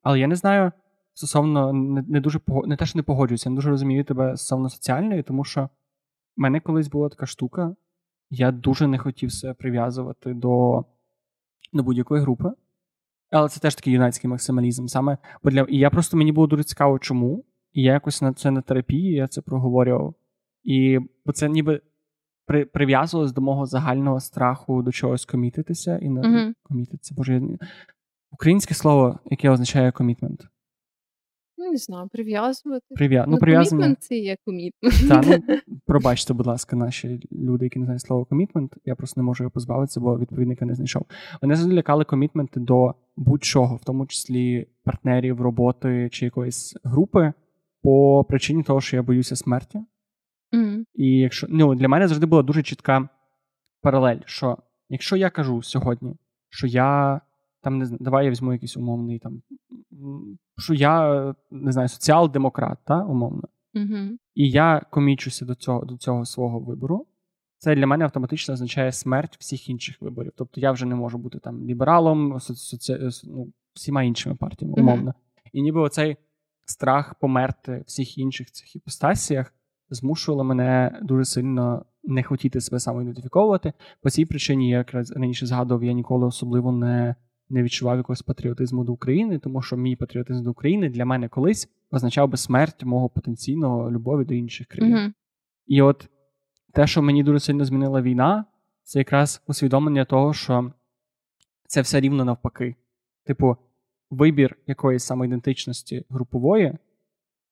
[0.04, 0.72] Але я не знаю
[1.20, 4.70] стосовно не, не дуже не те, що не погоджуюся, я не дуже розумію тебе стосовно
[4.70, 5.64] соціальної, тому що
[6.38, 7.76] в мене колись була така штука,
[8.30, 10.86] я дуже не хотів себе прив'язувати до
[11.74, 12.52] до будь-якої групи.
[13.32, 14.88] Але це теж такий юнацький максималізм.
[14.88, 15.62] Саме бо для...
[15.62, 17.44] І я просто мені було дуже цікаво, чому.
[17.74, 20.16] І я якось на це на терапії я це проговорював.
[20.64, 21.82] І бо це ніби
[22.46, 26.54] при, прив'язувалось до мого загального страху до чогось комітитися і не uh-huh.
[26.64, 27.16] комітитися.
[27.18, 27.42] Боже,
[28.32, 30.48] українське слово, яке означає комітмент.
[31.58, 32.86] Ну, не знаю, прив'язувати.
[32.96, 33.26] Прив'я...
[33.28, 33.70] Ну, ну, прив'язання...
[33.70, 35.08] Комітмент це є комітмент.
[35.10, 38.78] Та, ну, Пробачте, будь ласка, наші люди, які не знають слово комітмент.
[38.86, 41.06] Я просто не можу його позбавитися, бо відповідника не знайшов.
[41.42, 47.34] Мене завжди лякали комітменти до будь-чого, в тому числі партнерів, роботи чи якоїсь групи,
[47.82, 49.80] по причині того, що я боюся смерті.
[50.54, 50.84] Mm.
[50.96, 53.10] І якщо ну, для мене завжди була дуже чітка
[53.82, 54.58] паралель, що
[54.90, 56.16] якщо я кажу сьогодні,
[56.50, 57.22] що я
[57.62, 59.42] там не знаю, давай я візьму якийсь умовний там,
[60.58, 63.44] що я не знаю, соціал-демократ, та, умовно,
[63.76, 67.06] mm і я комічуся до цього до цього свого вибору.
[67.58, 70.32] Це для мене автоматично означає смерть всіх інших виборів.
[70.36, 73.10] Тобто я вже не можу бути там лібералом, соці...
[73.24, 75.12] ну, всіма іншими партіями, умовно.
[75.12, 75.50] Mm-hmm.
[75.54, 76.18] І ніби оцей
[76.70, 79.54] страх померти всіх інших цих іпостасіях
[79.90, 83.74] змушувало мене дуже сильно не хотіти себе самоідентифіковувати.
[84.02, 87.16] По цій причині, я якраз раніше згадував, я ніколи особливо не
[87.52, 91.70] не відчував якогось патріотизму до України, тому що мій патріотизм до України для мене колись
[91.92, 94.98] означав би смерть мого потенційного любові до інших країн.
[94.98, 95.12] Mm-hmm.
[95.68, 96.10] І от
[96.74, 98.46] те, що мені дуже сильно змінила війна,
[98.84, 100.74] це якраз усвідомлення того, що
[101.68, 102.76] це все рівно навпаки.
[103.26, 103.58] Типу,
[104.10, 106.78] вибір якоїсь самоідентичності групової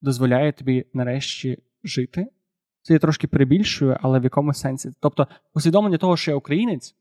[0.01, 2.27] дозволяє тобі нарешті жити.
[2.81, 4.91] Це я трошки перебільшую, але в якомусь сенсі.
[4.99, 6.95] Тобто, усвідомлення того, що я українець,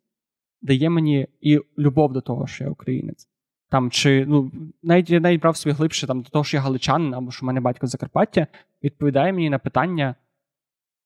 [0.62, 3.28] дає мені і любов до того, що я українець.
[3.68, 7.14] Там, чи, ну, Навіть я навіть брав собі глибше там, до того, що я галичанин,
[7.14, 8.46] або що в мене батько з Закарпаття,
[8.82, 10.14] відповідає мені на питання,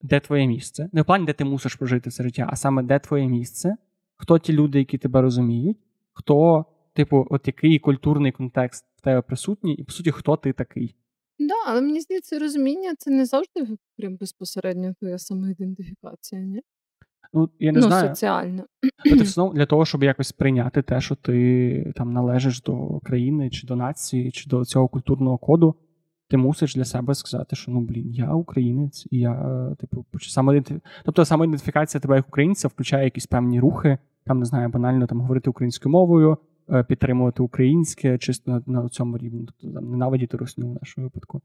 [0.02, 0.88] де твоє місце.
[0.92, 3.76] Не в плані, де ти мусиш прожити це життя, а саме де твоє місце,
[4.16, 5.78] хто ті люди, які тебе розуміють,
[6.12, 6.64] хто,
[7.00, 10.96] типу, от який культурний контекст в тебе присутній, і по суті, хто ти такий.
[11.38, 16.60] Да, але мені здається, розуміння це не завжди прям безпосередньо твоя самоідентифікація, ні?
[17.32, 18.08] Ну, я не ну, знаю.
[18.08, 18.64] соціально.
[19.04, 23.76] Знову для того, щоб якось прийняти те, що ти там належиш до країни, чи до
[23.76, 25.74] нації, чи до цього культурного коду,
[26.28, 30.76] ти мусиш для себе сказати, що ну блін, я українець, і я, типу, самоідентиф...
[31.04, 35.50] Тобто самоідентифікація тебе як українця включає якісь певні рухи, там не знаю, банально там говорити
[35.50, 36.36] українською мовою, е,
[36.88, 41.42] підтримувати українське, чисто на, на цьому рівні, тобто там ненавидіти русню в нашому випадку.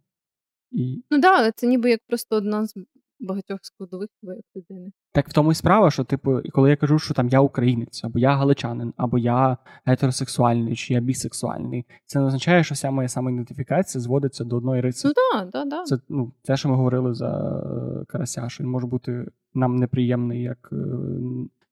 [0.72, 1.04] І...
[1.12, 2.74] Ну так, да, але це ніби як просто одна з
[3.20, 4.92] багатьох складових твоєї людини.
[5.14, 8.20] Так в тому і справа, що, типу, коли я кажу, що там я українець, або
[8.20, 14.02] я галичанин, або я гетеросексуальний, чи я бісексуальний, це не означає, що вся моя самоідентифікація
[14.02, 15.08] зводиться до одної риси.
[15.08, 17.62] Ну так, да, да, Це ну, те, що ми говорили за
[18.02, 20.76] е, Карася, що він може бути нам неприємний, як е,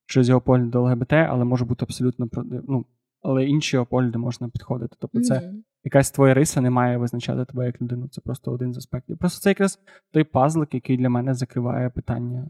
[0.06, 2.30] через його погляд до ЛГБТ, але може бути абсолютно
[2.68, 2.86] ну,
[3.24, 4.96] але інші погляди можна підходити.
[5.00, 5.54] Тобто, це mm-hmm.
[5.84, 8.08] якась твоя риса не має визначати тебе як людину.
[8.08, 9.18] Це просто один з аспектів.
[9.18, 9.80] Просто це якраз
[10.12, 12.50] той пазлик, який для мене закриває питання.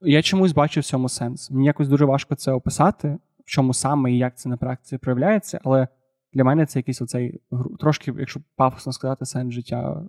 [0.00, 1.50] Я чомусь бачу в цьому сенс.
[1.50, 5.60] Мені якось дуже важко це описати, в чому саме і як це на практиці проявляється,
[5.64, 5.88] але
[6.32, 7.40] для мене це якийсь оцей
[7.78, 10.02] трошки, якщо пафосно сказати, сенс життя.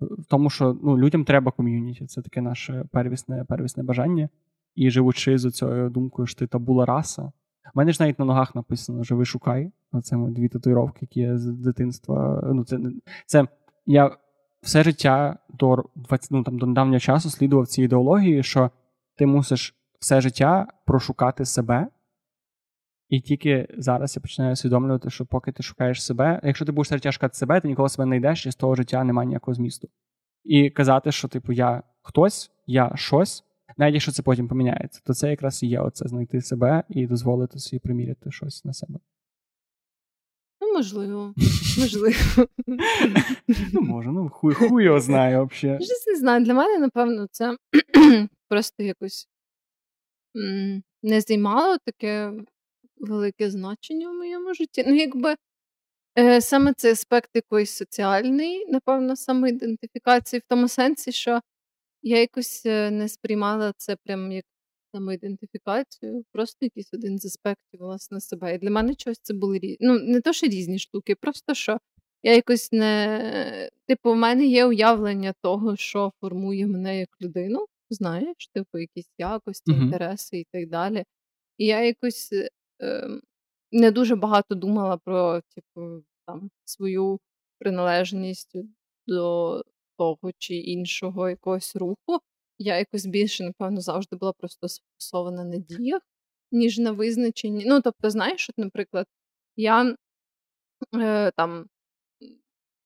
[0.00, 4.28] В тому, що ну, людям треба ком'юніті, це таке наше первісне первісне бажання.
[4.74, 7.32] І живучи з цією думкою, що ти табула раса,
[7.74, 9.72] у мене ж навіть на ногах написано Живи шукай.
[9.92, 12.42] Оце дві татуїровки, які є з дитинства.
[12.52, 12.78] Ну, Це
[13.26, 13.46] це
[13.86, 14.16] я
[14.62, 18.70] все життя до 20, ну, там, до недавнього часу слідував цій ідеології, що
[19.16, 21.88] ти мусиш все життя прошукати себе.
[23.08, 26.96] І тільки зараз я починаю усвідомлювати, що поки ти шукаєш себе, якщо ти будеш все
[26.96, 29.88] життя шукати себе, ти ніколи себе не йдеш, і з того життя немає ніякого змісту.
[30.44, 33.44] І казати, що, типу, я хтось, я щось,
[33.76, 37.58] навіть якщо це потім поміняється, то це якраз і є оце знайти себе і дозволити
[37.58, 38.98] собі приміряти щось на себе.
[40.60, 41.34] Ну, можливо.
[41.78, 42.46] Можливо.
[43.72, 45.84] Ну, може, ну хуй хуй його знає взагалі.
[45.84, 46.44] Щось не знаю.
[46.44, 47.56] Для мене, напевно, це
[48.48, 49.28] просто якось
[51.02, 52.32] не займало таке
[52.96, 54.84] велике значення в моєму житті.
[54.86, 55.34] Ну, якби
[56.18, 61.40] е, саме цей аспект якоїсь соціальний, напевно, самоідентифікації, в тому сенсі, що
[62.02, 64.44] я якось е, не сприймала це прям як
[64.94, 68.54] самоідентифікацію, просто якийсь один з аспектів власне себе.
[68.54, 69.76] І для мене щось це були різні.
[69.80, 71.78] Ну, не то, що різні штуки, просто що
[72.22, 73.70] я якось не.
[73.86, 79.72] Типу, в мене є уявлення того, що формує мене як людину, знаєш, типу, якісь якості,
[79.72, 79.82] Мгм.
[79.82, 81.04] інтереси і так далі.
[81.58, 82.32] І я якось
[82.82, 83.08] е,
[83.72, 87.20] не дуже багато думала про, типу, там, свою
[87.58, 88.56] приналежність
[89.06, 89.62] до
[89.98, 92.20] того чи іншого якогось руху.
[92.58, 96.02] Я якось більше, напевно, завжди була просто сфокусована на діях,
[96.52, 97.64] ніж на визначенні.
[97.66, 99.06] Ну, тобто, знаєш, от, наприклад,
[99.56, 99.96] я
[100.94, 101.66] е, там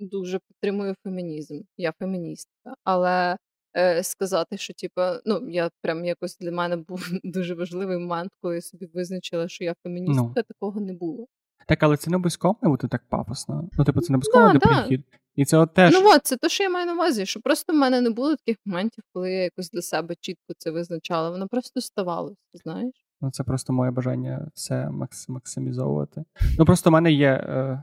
[0.00, 3.36] дуже підтримую фемінізм, я феміністка, але
[3.76, 8.54] е, сказати, що типу, ну, я прям якось для мене був дуже важливий момент, коли
[8.54, 10.42] я собі визначила, що я феміністка, ну.
[10.42, 11.26] такого не було.
[11.68, 13.68] Так, але це не обов'язково бути так пафосно.
[13.78, 14.82] Ну, типу, це не обов'язково да, да.
[14.82, 15.04] прихід.
[15.36, 15.92] І це от теж.
[15.92, 18.36] Ну от, це те, що я маю на увазі, що просто в мене не було
[18.36, 21.30] таких моментів, коли я якось для себе чітко це визначала.
[21.30, 22.94] Воно просто ставалося, знаєш?
[23.20, 24.90] Ну, це просто моє бажання все
[25.28, 26.24] максимізовувати.
[26.58, 27.28] Ну, просто в мене є.
[27.28, 27.82] Е...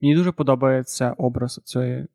[0.00, 2.06] Мені дуже подобається образ цієї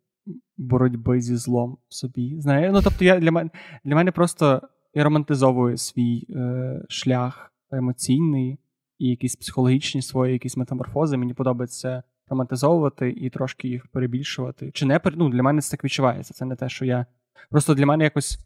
[0.58, 2.42] боротьби зі злом в собі.
[2.42, 2.72] Знаєш?
[2.74, 3.50] Ну, тобто, я для мене
[3.84, 4.62] для мене просто
[4.94, 6.82] я романтизовую свій е...
[6.90, 8.60] шлях емоційний
[9.00, 11.18] і якісь психологічні свої якісь метаморфози.
[11.18, 14.72] Мені подобається романтизовувати і трошки їх перебільшувати.
[14.72, 16.34] Чи не ну, для мене це так відчувається.
[16.34, 17.06] Це не те, що я.
[17.50, 18.40] Просто для мене якось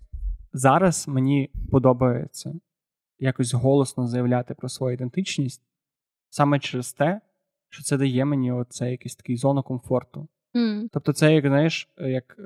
[0.54, 2.54] зараз мені подобається
[3.20, 5.62] якось голосно заявляти про свою ідентичність
[6.30, 7.22] саме через те,
[7.70, 10.28] що це дає мені оце якийсь такий зону комфорту.
[10.56, 10.90] Mm.
[10.92, 12.38] Тобто, це, як знаєш, як.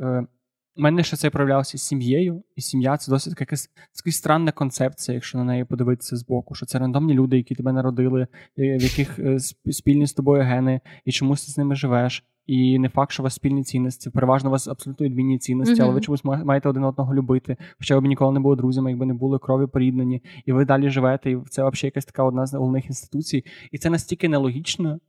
[0.78, 3.70] Е, у мене ще це проявлялося з сім'єю, і сім'я це досить якась
[4.06, 7.74] якась странна концепція, якщо на неї подивитися з боку, що це рандомні люди, які тебе
[7.74, 8.28] народили,
[8.58, 9.40] в яких е,
[9.72, 12.26] спільні з тобою гени, і чомусь ти з ними живеш.
[12.50, 15.84] І не факт, що у вас спільні цінності, переважно у вас абсолютно відмінні цінності, mm-hmm.
[15.84, 17.58] але ви чомусь маєте один одного любити.
[17.78, 20.90] Хоча ви б ніколи не були друзями, якби не були крові поріднені, і ви далі
[20.90, 23.46] живете, і це взагалі якась така одна з головних інституцій.
[23.72, 25.00] І це настільки нелогічно,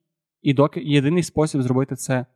[0.42, 2.26] і доки єдиний спосіб зробити це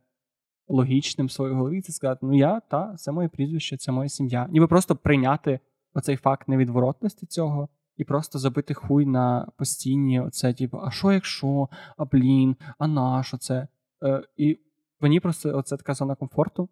[0.67, 4.47] логічним в своїй голові це сказати: ну я та це моє прізвище, це моя сім'я.
[4.49, 5.59] Ніби просто прийняти
[5.93, 7.69] оцей факт невідворотності цього.
[7.97, 13.23] І просто забити хуй на постійні оце, типу, а що якщо, а блін, а на
[13.23, 13.67] що це?
[14.03, 14.59] Е, І
[14.99, 16.69] мені просто оце така зона комфорту.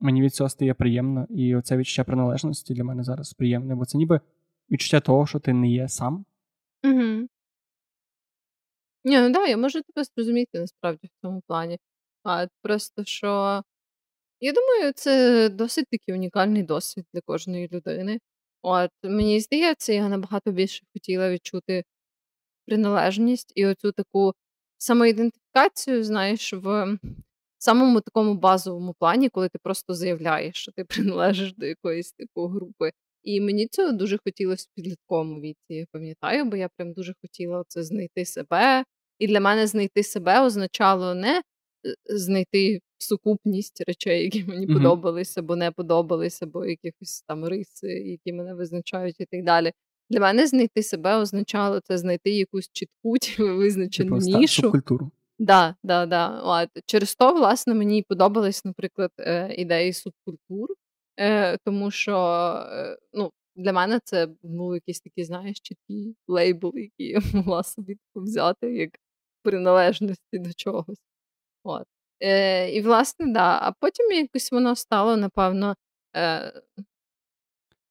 [0.00, 3.98] Мені від цього стає приємно, і оце відчуття приналежності для мене зараз приємне, бо це
[3.98, 4.20] ніби
[4.70, 6.24] відчуття того, що ти не є сам.
[6.84, 7.28] Угу.
[9.04, 11.78] Ні, ну да, я можу тебе зрозуміти насправді в цьому плані.
[12.26, 13.62] А просто що
[14.40, 18.20] я думаю, це досить такий унікальний досвід для кожної людини.
[18.62, 21.84] От мені здається, я набагато більше хотіла відчути
[22.66, 24.34] приналежність і оцю таку
[24.78, 26.98] самоідентифікацію, знаєш, в
[27.58, 30.84] самому такому базовому плані, коли ти просто заявляєш, що ти
[31.24, 32.90] приналежиш до якоїсь типу групи.
[33.22, 37.64] І мені цього дуже хотілося в підлітковому віці, я пам'ятаю, бо я прям дуже хотіла
[37.68, 38.84] це знайти себе.
[39.18, 41.42] І для мене знайти себе означало не
[42.04, 44.74] знайти сукупність речей, які мені mm-hmm.
[44.74, 49.72] подобалися, або не подобалися, або якихось там риси, які мене визначають, і так далі.
[50.10, 54.62] Для мене знайти себе означало це знайти якусь чітку визначену типу, нішу.
[54.62, 55.10] Субкультуру.
[55.38, 56.40] Да, да, да.
[56.44, 56.68] От.
[56.86, 60.68] Через то, власне, мені подобались, наприклад, е, ідеї субкультур,
[61.20, 62.16] е, тому що
[62.72, 67.96] е, ну, для мене це був якийсь такий, знаєш, чіткий лейбл, який я могла собі
[68.14, 68.90] взяти як
[69.42, 70.98] приналежності до чогось.
[71.66, 71.84] От.
[72.20, 73.58] Е, І, власне, да.
[73.62, 75.76] А потім якось воно стало, напевно,
[76.16, 76.52] е,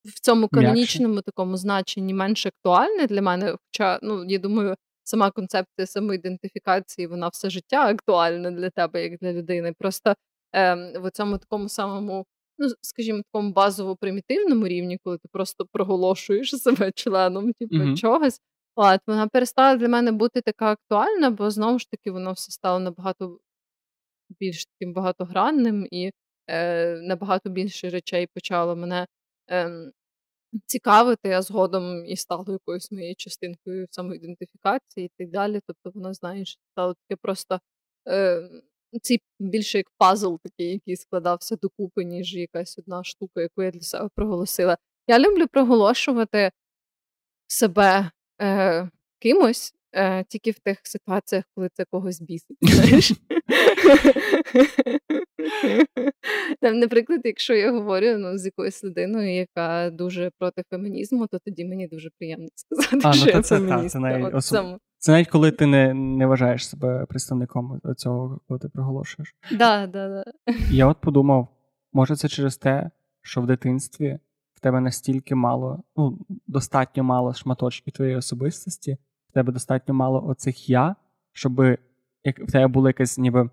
[0.06, 3.56] в цьому канонічному такому значенні менш актуальне для мене.
[3.66, 9.34] Хоча, ну, я думаю, сама концепція самоідентифікації, вона все життя актуальна для тебе, як для
[9.34, 9.74] людини.
[9.80, 10.16] Просто
[10.56, 12.26] е, в цьому такому самому.
[12.58, 17.98] Ну, скажімо, такому базово примітивному рівні, коли ти просто проголошуєш себе членом типу, mm-hmm.
[17.98, 18.40] чогось,
[18.76, 22.80] от, вона перестала для мене бути така актуальна, бо знову ж таки воно все стало
[22.80, 23.40] набагато
[24.40, 26.12] більш таким багатогранним і
[26.48, 29.08] е, набагато більше речей почало мене
[29.52, 29.92] е,
[30.66, 35.60] цікавити, а згодом і стало якоюсь моєю частинкою самоідентифікації і так далі.
[35.68, 37.60] Тобто, воно, знаєш, стало таке просто
[38.08, 38.50] е,
[39.02, 43.82] цей більше як пазл, такий, який складався докупи, ніж якась одна штука, яку я для
[43.82, 44.78] себе проголосила.
[45.08, 46.52] Я люблю проголошувати
[47.48, 48.12] себе
[48.42, 49.74] е, кимось.
[49.96, 52.58] Е, тільки в тих ситуаціях, коли це когось бісить.
[52.62, 53.14] знаєш.
[56.62, 61.66] Там, Наприклад, якщо я говорю ну, з якоюсь людиною, яка дуже проти фемінізму, то тоді
[61.66, 63.84] мені дуже приємно сказати, а, ну, що то я це, феміністка.
[63.84, 64.58] Та, це, навіть От особ...
[64.58, 64.78] цьому.
[64.98, 69.36] це навіть коли ти не не вважаєш себе представником цього, коли ти проголошуєш.
[69.52, 70.24] Да, да, да.
[70.72, 71.48] Я от подумав,
[71.94, 72.92] може, це через те,
[73.22, 74.20] що в дитинстві
[74.54, 78.98] в тебе настільки мало, ну, достатньо мало шматочків твоєї особистості,
[79.36, 80.96] тебе достатньо мало оцих я,
[81.34, 81.60] щоб
[82.24, 83.50] як в тебе була якась ніби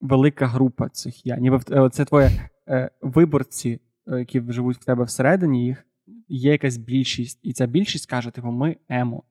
[0.00, 1.36] велика група цих я.
[1.36, 1.60] Ніби
[1.90, 2.30] це твоє
[2.68, 5.86] е, виборці, е, які живуть в тебе всередині, їх
[6.28, 9.22] є якась більшість, і ця більшість каже: типу, ми емо,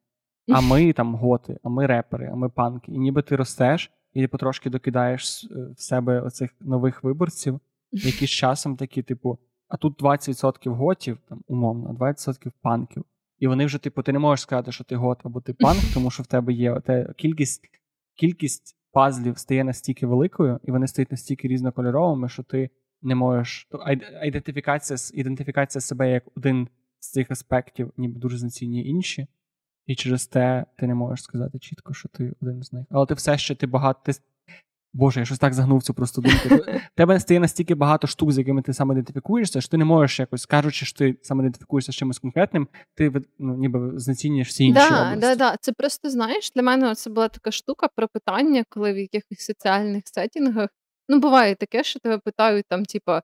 [0.54, 2.92] а ми там готи, а ми репери, а ми панки.
[2.92, 5.48] І ніби ти ростеш і ти потрошки докидаєш е,
[5.78, 7.60] в себе оцих нових виборців,
[7.92, 13.06] які з часом такі, типу, а тут 20% готів, там умовно, а 20% панків.
[13.44, 16.12] І вони вже, типу, ти не можеш сказати, що ти гот або ти панк, тому
[16.12, 17.70] що в тебе є оте кількість
[18.16, 22.70] кількість пазлів стає настільки великою, і вони стають настільки різнокольоровими, що ти
[23.02, 23.68] не можеш.
[24.24, 26.68] ідентифікація ідентифікація себе як один
[27.00, 29.28] з цих аспектів, ніби дуже знецінює інші,
[29.86, 32.86] і через те ти не можеш сказати чітко, що ти один з них.
[32.90, 34.00] Але ти все ще ти багато.
[34.04, 34.12] Ти,
[34.94, 36.66] Боже, я щось так загнув цю просто думку.
[36.96, 40.46] Тебе стає настільки багато штук, з якими ти саме ідентифікуєшся, що ти не можеш якось,
[40.46, 44.90] кажучи, що ти саме ідентифікуєшся з чимось конкретним, ти ну, ніби знецінюєш всі інші.
[44.90, 45.20] Да, області.
[45.20, 45.56] да, да.
[45.62, 50.04] Це просто знаєш, для мене це була така штука про питання, коли в якихось соціальних
[50.06, 50.70] сетінгах.
[51.10, 53.22] Ну, буває таке, що тебе питають там, типа,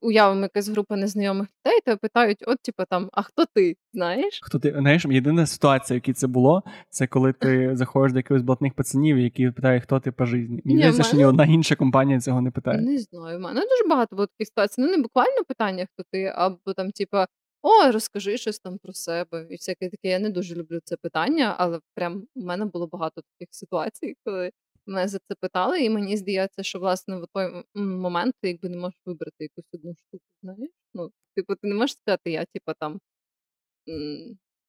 [0.00, 3.76] уявимо якась група незнайомих людей, тебе питають, от, типу, там, а хто ти?
[3.92, 4.40] Знаєш?
[4.42, 8.42] Хто ти знаєш, єдина ситуація, в якій це було, це коли ти заходиш до якихось
[8.42, 10.62] блатних пацанів, які питають, хто ти по житті.
[10.64, 12.80] Мені здається, що ні одна інша компанія цього не питає.
[12.80, 14.80] Не знаю, в мене дуже багато було таких ситуацій.
[14.80, 17.26] Ну, не буквально питання, хто ти, або там, типа.
[17.64, 20.08] О, розкажи щось там про себе і всяке таке.
[20.08, 24.50] Я не дуже люблю це питання, але прям у мене було багато таких ситуацій, коли
[24.86, 28.76] мене за це питали, і мені здається, що власне в той момент ти якби не
[28.76, 30.24] можеш вибрати якусь одну штуку.
[30.42, 30.70] Знаєш?
[30.94, 33.00] Ну, типу, ти не можеш сказати, я, типу, там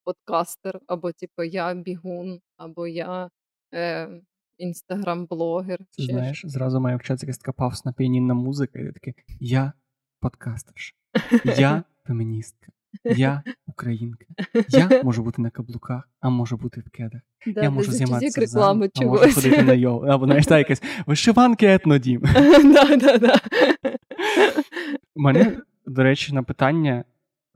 [0.04, 3.30] подкастер, або типу, я бігун, або я
[3.74, 4.10] е,
[4.58, 5.78] інстаграм-блогер.
[5.78, 9.74] Ти знаєш, зразу має вчатися якась така пафосна піанінна музика, і таке я
[10.20, 10.96] подкастерша,
[11.58, 12.72] я феміністка.
[13.04, 14.26] Я українка.
[14.70, 17.22] Я можу бути на каблуках, а можу бути в кедах.
[17.48, 20.06] Да, я можу займатися залі, а можу ходити на йогу.
[20.06, 22.22] Або знаєш, та якась вишиванки етнодім.
[22.74, 23.36] да, да, да.
[25.16, 27.04] Мене, до речі, на питання,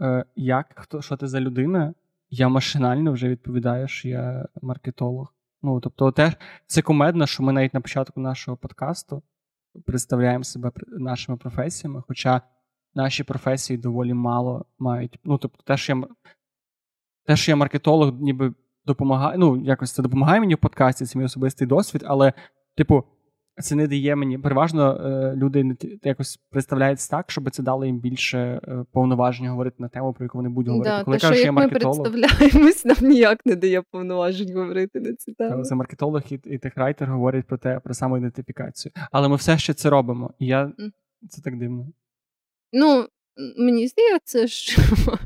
[0.01, 1.93] е, як, хто, що ти за людина,
[2.29, 5.33] я машинально вже відповідаю, що я маркетолог.
[5.63, 6.33] Ну, тобто, те,
[6.67, 9.23] це кумедно, що ми навіть на початку нашого подкасту
[9.85, 12.41] представляємо себе нашими професіями, хоча
[12.95, 15.19] наші професії доволі мало мають.
[15.23, 16.07] Ну, тобто, те, що я
[17.25, 18.53] те, що я маркетолог, ніби
[18.85, 22.33] допомагає, ну, якось це допомагає мені в подкасті, це мій особистий досвід, але,
[22.77, 23.03] типу,
[23.61, 24.37] це не дає мені.
[24.37, 29.75] Переважно е, люди не якось представляються так, щоб це дало їм більше е, повноважень говорити
[29.79, 30.97] на тему, про яку вони будуть говорити.
[30.97, 35.13] Да, Коли кажуть, що я маркетолог, ми представляємось, нам ніяк не дає повноважень говорити на
[35.13, 35.63] цю тему.
[35.63, 38.91] Це маркетолог і, і техрайтер говорять про те, про самоідентифікацію.
[39.11, 40.33] Але ми все ще це робимо.
[40.39, 40.71] І я
[41.29, 41.87] це так дивно.
[42.73, 43.07] Ну,
[43.57, 44.81] мені здається, що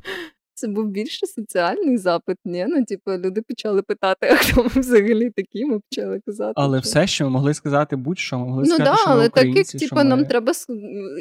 [0.54, 2.66] це був більше соціальний запит, ні?
[2.70, 6.54] Ну, типу, люди почали питати, а хто ми взагалі такі, ми почали казати.
[6.56, 6.84] Але що...
[6.84, 9.46] все, що ми могли сказати, будь-що ми могли ну, сказати, да, що ми але так
[9.46, 10.04] як типу, ми...
[10.04, 10.52] нам треба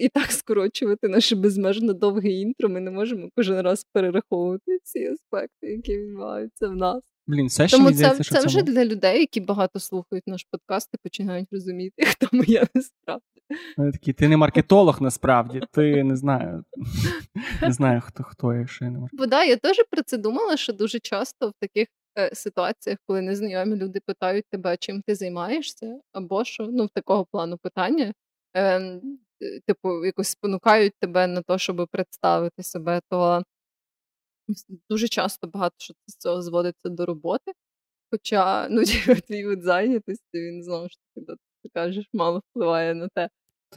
[0.01, 5.67] і так скорочувати наше безмежно довге інтро, ми не можемо кожен раз перераховувати всі аспекти,
[5.67, 7.03] які відбуваються в нас.
[7.27, 10.47] Блін, все ще Тому здається, це, що це вже для людей, які багато слухають наш
[10.51, 13.25] подкаст і починають розуміти, хто ми є насправді.
[13.77, 16.65] Вони такі, ти не маркетолог насправді, ти не знаю.
[17.63, 19.27] Не знаю, хто хто, якщо я не маркетолог.
[19.27, 21.89] Бо да, я теж про це думала, що дуже часто в таких
[22.19, 27.27] е, ситуаціях, коли незнайомі люди питають тебе, чим ти займаєшся, або що ну, в такого
[27.33, 28.13] плану питання,
[28.57, 29.01] е,
[29.67, 33.43] типу, якось спонукають тебе на те, щоб представити себе, то
[34.91, 37.53] дуже часто багато що з цього зводиться до роботи.
[38.11, 38.83] Хоча ну,
[39.27, 41.27] твій вид зайнятості, він знову ж таки,
[41.63, 43.29] ти кажеш, мало впливає на те.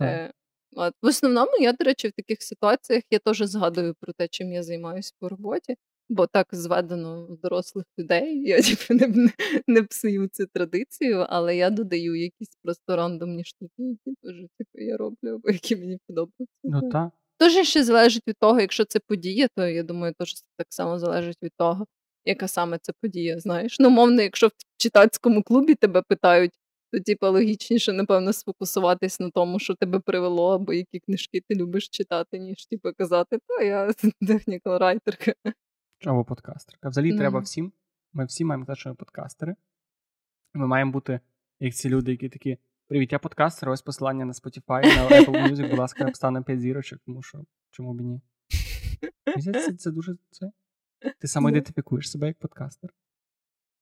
[0.01, 0.31] Е,
[0.75, 0.93] от.
[1.01, 4.63] В основному, я, до речі, в таких ситуаціях я теж згадую про те, чим я
[4.63, 5.75] займаюся по роботі,
[6.09, 8.43] бо так зведено дорослих людей.
[8.43, 9.31] Я типу, не, не
[9.67, 14.97] не, псую цю традицію, але я додаю якісь просто рандомні штуки, які теж типу, я
[14.97, 16.55] роблю, або які мені подобаються.
[16.63, 17.11] Ну так.
[17.37, 21.43] Теж ще залежить від того, якщо це подія, то я думаю, теж так само залежить
[21.43, 21.85] від того,
[22.25, 23.39] яка саме це подія.
[23.39, 26.51] Знаєш, ну, мовно, якщо в читацькому клубі тебе питають,
[26.93, 31.89] то типу, логічніше, напевно, сфокусуватись на тому, що тебе привело, або які книжки ти любиш
[31.89, 33.93] читати, ніж типу, казати, та я
[34.27, 35.33] технікал райтерка.
[36.05, 36.89] Або подкастерка.
[36.89, 37.17] Взагалі no.
[37.17, 37.71] треба всім
[38.13, 39.55] Ми всі маємо казати, що ми подкастери.
[40.53, 41.19] Ми маємо бути
[41.59, 42.57] як ці люди, які такі.
[42.87, 46.99] Привіт, я подкастер, ось посилання на Spotify, на Apple Music, будь ласка, встане 5 зірочок,
[47.05, 48.21] тому що чому б і ні?
[49.53, 50.51] Це, це дуже це.
[51.19, 52.89] Ти самоідентифікуєш себе як подкастер?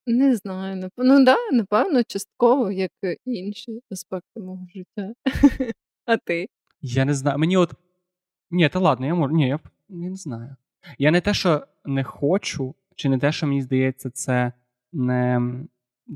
[0.08, 0.90] Не знаю.
[0.98, 2.92] Ну да, напевно, частково, як
[3.26, 5.14] інші аспекти мого життя.
[6.06, 6.48] А ти?
[6.82, 7.38] Я не знаю.
[7.38, 7.74] Мені от.
[8.52, 9.36] Ні, та ладно, я можу.
[9.36, 10.56] Ні, я я не знаю.
[10.98, 14.54] Я не те, що не хочу, чи не те, що мені здається, це
[14.94, 15.42] не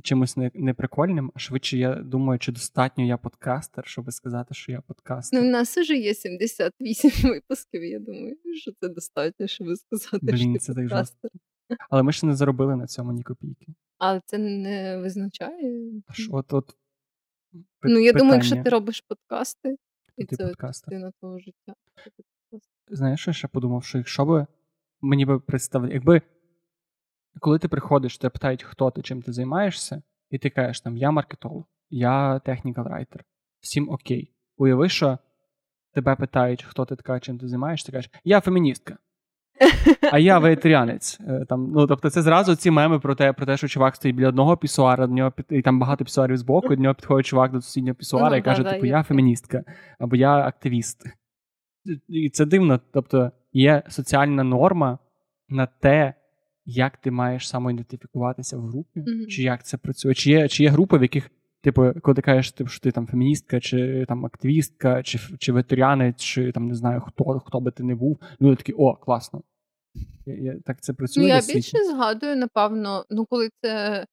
[0.03, 4.81] чимось не, неприкольним, а швидше я думаю, чи достатньо я подкастер, щоб сказати, що я
[4.81, 5.41] подкастер.
[5.41, 10.37] Ну, в нас вже є 78 випусків, я думаю, що це достатньо, щоб сказати, Блін,
[10.37, 11.31] що ти це подкастер.
[11.31, 11.41] Так
[11.89, 13.67] Але ми ще не заробили на цьому ні копійки.
[13.97, 15.91] Але це не визначає.
[16.07, 16.75] Аж от, от
[17.83, 19.77] Ну, я думаю, якщо ти робиш подкасти,
[20.17, 21.73] і ти це частина твого життя.
[22.87, 24.47] Знаєш, що я ще подумав, що якщо би
[25.01, 26.21] мені би представили, якби
[27.39, 31.11] коли ти приходиш, тебе питають, хто ти, чим ти займаєшся, і ти кажеш, там, я
[31.11, 33.25] маркетолог, я технікал райтер,
[33.59, 34.31] всім окей.
[34.57, 35.17] Уяви, що
[35.93, 38.97] тебе питають, хто ти така, чим ти займаєшся, ти кажеш, я феміністка.
[40.11, 41.19] А я вегетаріанець.
[41.27, 44.15] Е, там, ну, Тобто це зразу ці меми про те, про те, що чувак стоїть
[44.15, 47.25] біля одного пісуара, до нього під, і там багато пісуарів збоку, і до нього підходить
[47.25, 49.63] чувак до сусіднього пісуара ну, і каже, типу, я феміністка,
[49.99, 51.03] або я активіст.
[52.07, 52.79] І це дивно.
[52.93, 54.99] Тобто є соціальна норма
[55.49, 56.13] на те,
[56.65, 59.27] як ти маєш самоідентифікуватися в групі, mm-hmm.
[59.27, 61.31] чи як це працює, чи є чи є групи, в яких,
[61.65, 66.21] типу, коли ти кажеш, типу, що ти там феміністка, чи там активістка, чи чи ветеріанець,
[66.21, 69.41] чи там не знаю, хто хто би ти не був, люди такі, о, класно.
[70.25, 71.23] Я, я, Так це працює.
[71.23, 74.05] Ну, Я більше згадую, напевно, ну, коли це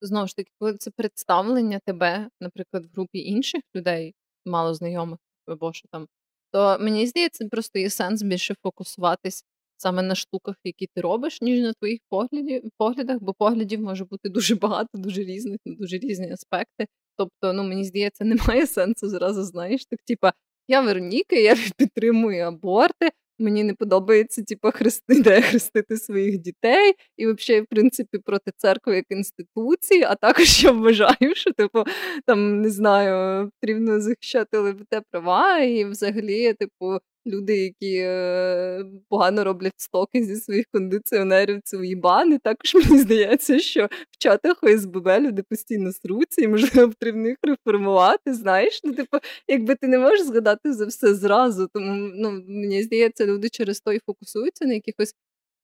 [0.00, 4.14] знову ж таки, коли це представлення тебе, наприклад, в групі інших людей,
[4.46, 6.06] мало знайомих, або що там,
[6.52, 9.44] то мені здається, просто є сенс більше фокусуватись
[9.82, 14.28] саме на штуках, які ти робиш, ніж на твоїх поглядів, поглядах, бо поглядів може бути
[14.28, 16.86] дуже багато, дуже різних, на дуже різні аспекти.
[17.16, 20.32] Тобто, ну мені здається, немає сенсу зразу, знаєш, так типа
[20.68, 23.10] я Вероніка, я підтримую аборти.
[23.38, 28.96] Мені не подобається, типу, хрести, де хрестити своїх дітей, і взагалі, в принципі, проти церкви
[28.96, 31.84] як інституції, а також я вважаю, що типу
[32.26, 39.80] там не знаю, потрібно захищати ЛГБТ права, і взагалі, типу, люди, які е, погано роблять
[39.80, 42.38] стоки зі своїх кондиціонерів, це уїбани.
[42.38, 48.34] Також мені здається, що в чатах ОСББ люди постійно сруться, і можливо потрібно їх реформувати.
[48.34, 49.18] Знаєш, ну типу,
[49.48, 53.92] якби ти не можеш згадати за все зразу, тому ну мені здається, люди через то
[53.92, 55.14] і фокусуються на якихось,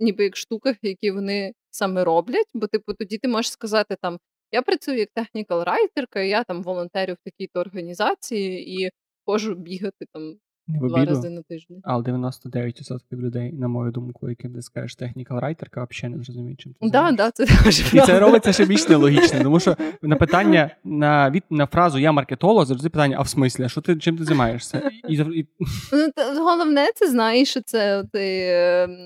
[0.01, 2.47] ніби як штуках, які вони саме роблять.
[2.55, 4.19] Бо, типу, тоді ти можеш сказати там.
[4.53, 8.91] Я працюю як технікал райтерка, я там волонтерю в такій-то організації і
[9.27, 10.39] можу бігати там
[10.69, 11.81] в Два рази на тиждень.
[11.83, 16.73] Але 99% людей, на мою думку, яким ти скажеш технікал райтерка, взагалі не зрозуміють, чим
[16.73, 20.71] ти да, да, це теж І це робиться ще більш нелогічно, тому що на питання
[20.85, 24.19] на від на фразу Я маркетолог завжди питання, а в смислі, а що ти чим
[24.19, 24.91] ти займаєшся?
[25.09, 25.47] І, і...
[25.93, 28.97] Ну, Головне, це знаєш, що це ти ем,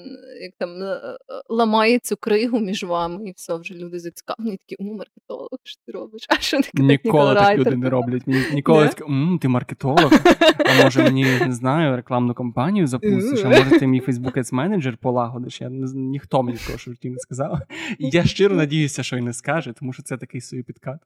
[0.42, 1.00] як там е,
[1.48, 5.92] ламає цю кригу між вами, і все вже люди зацікавлені, такі у маркетолог, що ти
[5.92, 6.26] робиш?
[6.28, 8.22] А що таке Ніколи так люди не роблять.
[8.52, 9.04] Ніколи такі,
[9.42, 10.12] ти маркетолог,
[10.58, 14.96] а може мені не знаю, рекламну кампанію запустиш, а може ти мій Facebook Ads менеджер
[14.96, 15.60] полагодиш.
[15.60, 17.60] Я не ніхто мені такого житті не сказав.
[17.98, 20.98] І я щиро надіюся, що й не скаже, тому що це такий собі підкат.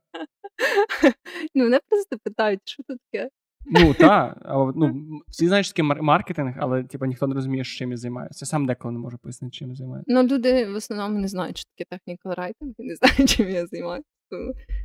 [1.54, 3.28] Ну, мене просто питають, що це таке.
[3.66, 4.38] Ну так,
[4.76, 8.38] ну, всі знають, що таке маркетинг, але типу, ніхто не розуміє, чим я займаюся.
[8.42, 10.04] Я сам деколи не можу пояснити, чим я займаюся.
[10.08, 13.66] Ну, люди в основному не знають, що таке технікал райтинг, і не знають, чим я
[13.66, 14.08] займаюся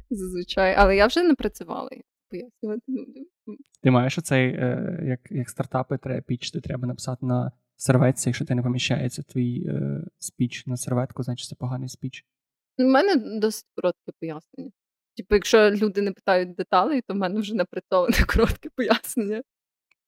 [0.09, 0.76] зазвичай.
[0.78, 1.89] Але я вже не працювала
[2.32, 3.26] пояснювати людям.
[3.82, 8.56] Ти маєш оцей, е, як як стартапи треба пічти, треба написати на серветці, якщо ти
[8.56, 12.26] не поміщається твій е, спіч на серветку, значить це поганий спіч.
[12.78, 14.72] У мене досить коротке пояснення.
[15.18, 19.42] Типу, якщо люди не питають деталей, то в мене вже напрацьоване коротке пояснення.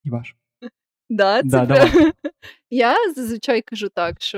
[0.04, 0.36] І ваш.
[1.14, 2.12] Да, це да, прям...
[2.70, 4.38] Я зазвичай кажу так, що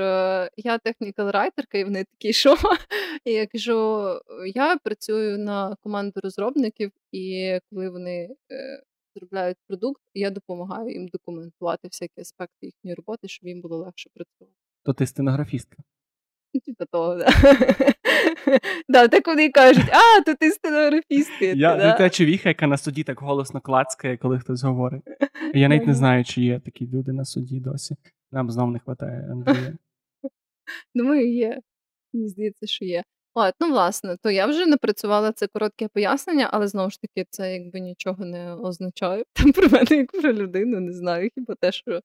[0.56, 2.56] я технікал райтерка, і вони такі, що?
[3.24, 4.08] І я кажу,
[4.54, 8.82] я працюю на команду розробників, і коли вони е,
[9.14, 14.56] зробляють продукт, я допомагаю їм документувати всякі аспекти їхньої роботи, щоб їм було легше працювати.
[14.84, 15.76] То ти стенографістка.
[16.60, 17.14] Типа того,
[18.88, 19.08] да.
[19.08, 21.44] Так вони кажуть, а, то ти стенографістка.
[21.44, 21.92] Я да?
[21.92, 25.02] та човіха, яка на суді так голосно клацкає, коли хтось говорить.
[25.54, 27.96] Я навіть не знаю, чи є такі люди на суді досі.
[28.32, 29.76] Нам знов не вистачає Андрія.
[30.94, 31.60] Думаю, є.
[32.12, 33.02] Мені здається, що є.
[33.38, 37.54] От, ну, власне, то я вже напрацювала це коротке пояснення, але знову ж таки, це
[37.54, 39.24] якби нічого не означає.
[39.32, 42.00] Там про мене, як про людину, не знаю, хіба те, що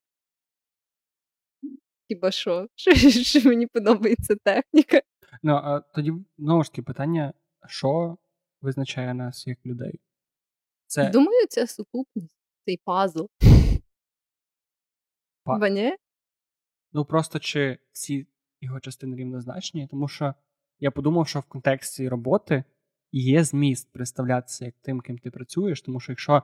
[2.11, 5.01] хіба що, що, що мені подобається техніка.
[5.43, 7.33] Ну, а тоді знову ж таки питання:
[7.67, 8.17] що
[8.61, 9.99] визначає нас як людей?
[10.87, 11.09] Це...
[11.09, 13.25] Думаю, це сукупність, цей пазл.
[15.43, 15.57] Па...
[15.57, 15.67] Бо
[16.93, 18.27] Ну просто чи всі
[18.61, 20.33] його частини рівнозначні, тому що
[20.79, 22.63] я подумав, що в контексті роботи
[23.11, 26.43] є зміст представлятися як тим, ким ти працюєш, тому що якщо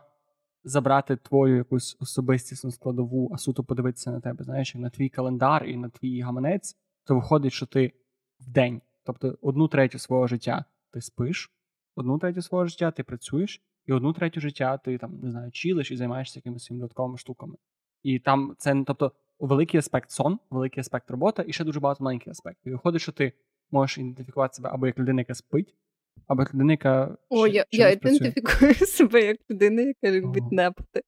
[0.63, 5.77] забрати твою якусь особистісну складову, а суто подивитися на тебе, знаєш, на твій календар і
[5.77, 7.93] на твій гаманець, то виходить, що ти
[8.39, 11.51] в день, тобто одну третю свого життя ти спиш,
[11.95, 15.91] одну третю свого життя ти працюєш, і одну третю життя ти там не знаю, чілиш
[15.91, 17.55] і займаєшся якимись додатковими штуками.
[18.03, 22.31] І там це, тобто, великий аспект сон, великий аспект робота, і ще дуже багато маленьких
[22.31, 22.71] аспектів.
[22.71, 23.33] І виходить, що ти
[23.71, 25.75] можеш ідентифікувати себе або як людина, яка спить,
[26.27, 27.17] або людина, яка.
[27.29, 30.55] О, я я ідентифікую себе як людина, яка любить О.
[30.55, 31.01] непати.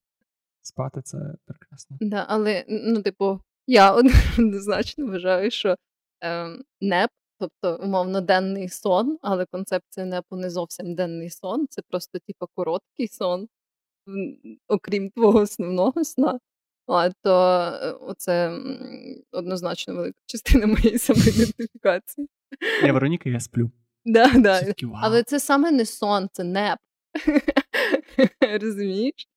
[0.62, 1.98] Спати це прекрасно.
[2.02, 3.94] Да, Але, ну, типу, я
[4.38, 5.76] однозначно вважаю, що
[6.24, 12.20] е, неп, тобто, умовно, денний сон, але концепція непу не зовсім денний сон, це просто,
[12.20, 13.48] типу, короткий сон,
[14.68, 16.40] окрім твого основного сна.
[16.88, 17.32] А, то
[18.12, 18.60] е, це
[19.32, 22.28] однозначно велика частина моєї самоідентифікації.
[22.84, 23.72] Я Вероніка, я сплю.
[24.06, 24.62] Да, да.
[24.62, 26.80] Такі, Але це саме не сон, це неп.
[28.62, 29.28] Розумієш?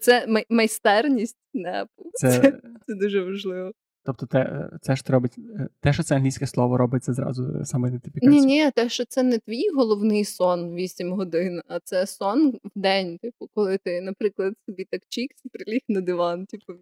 [0.00, 2.10] Це май- майстерність nap у.
[2.14, 2.30] Це...
[2.30, 3.72] Це, це дуже важливо.
[4.04, 8.40] Тобто, те, це ж робить е, те, що це англійське слово робить, це зразу самоідентифікація?
[8.40, 12.70] Ні, ні, те, що це не твій головний сон 8 годин, а це сон в
[12.74, 13.18] день.
[13.18, 16.72] Типу, коли ти, наприклад, собі так чікс приліг на диван, типу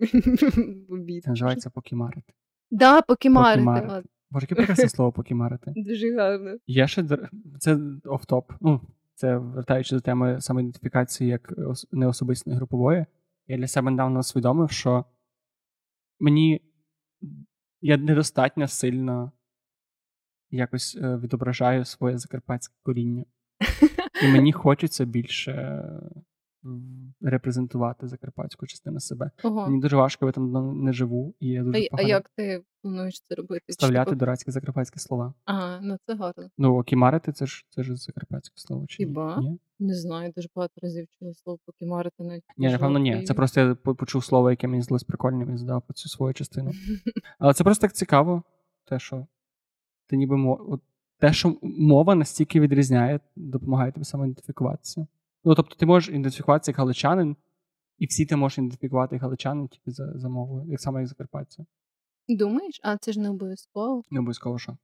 [0.88, 1.24] в обід.
[1.24, 2.32] Це називається покімарити.
[2.70, 3.64] Да, покімарити.
[3.64, 4.09] покімарити.
[4.31, 5.72] Боже, яке прекрасне слово покімарити.
[5.76, 6.57] Дуже гарно.
[6.66, 7.05] Я ще
[7.59, 8.53] це офтоп.
[8.61, 8.81] Ну,
[9.14, 11.55] це вертаючи до теми самоідентифікації як
[11.93, 13.07] неособистої групової.
[13.47, 15.05] Я для себе недавно усвідомив, що
[16.20, 16.61] мені
[17.81, 19.33] я недостатньо сильно
[20.51, 23.24] якось е, відображаю своє закарпатське коріння.
[24.22, 25.85] І мені хочеться більше
[27.20, 29.31] репрезентувати закарпатську частину себе.
[29.43, 29.66] Ого.
[29.66, 33.20] Мені дуже важко, я там не живу, і я дуже а, а як ти плануєш
[33.28, 33.64] це робити?
[33.68, 35.35] Вставляти дурацькі закарпатські слова.
[35.45, 36.51] Ага, ну це гарно.
[36.59, 38.87] Ну, окімарити це ж це ж закарпатське слово.
[38.87, 39.41] чи Хіба?
[39.41, 39.59] Ні?
[39.78, 42.45] Не знаю, дуже багато разів чула слово покімарити навіть.
[42.57, 43.22] Ні, напевно, ні.
[43.22, 46.72] Це просто я почув слово, яке мені здалось прикольним і задав по цю свою частину.
[47.39, 48.43] Але це просто так цікаво,
[48.85, 49.26] те, що
[50.07, 50.81] ти ніби мов...
[51.18, 55.07] те, що мова настільки відрізняє, допомагає тобі самоідентифікуватися.
[55.45, 57.37] Ну, тобто, ти можеш ідентифікуватися як галичанин,
[57.99, 61.64] і всі ти можеш ідентифікувати як галичанин тільки за за мовою, як саме як закарпатця.
[62.37, 64.05] Думаєш, а це ж не обов'язково.
[64.11, 64.76] Не обов'язково що?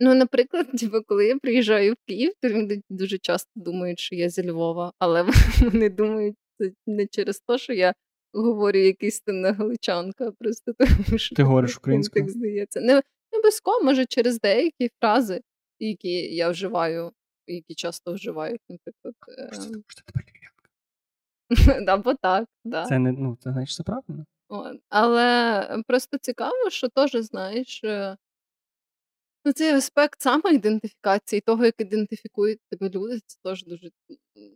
[0.00, 4.28] Ну, наприклад, типу, коли я приїжджаю в Київ, то люди дуже часто думають, що я
[4.28, 5.22] зі Львова, але
[5.60, 7.94] вони думають це не через те, що я
[8.32, 12.24] говорю якийсь там галичанка, просто тому що ти говориш українською?
[12.24, 12.80] так здається.
[12.80, 12.94] Не,
[13.32, 15.40] не обов'язково, може, через деякі фрази,
[15.78, 17.12] які я вживаю
[17.48, 19.14] які часто вживають, наприклад.
[19.48, 20.68] Просто тому що тепер львів'янка.
[21.92, 22.84] Або так, да.
[22.86, 24.24] Це не ну, це значить це правильно.
[24.88, 27.80] Але просто цікаво, що теж знаєш.
[27.84, 28.16] Е,
[29.44, 33.90] ну, Цей аспект самоідентифікації, того, як ідентифікують тебе люди, це теж дуже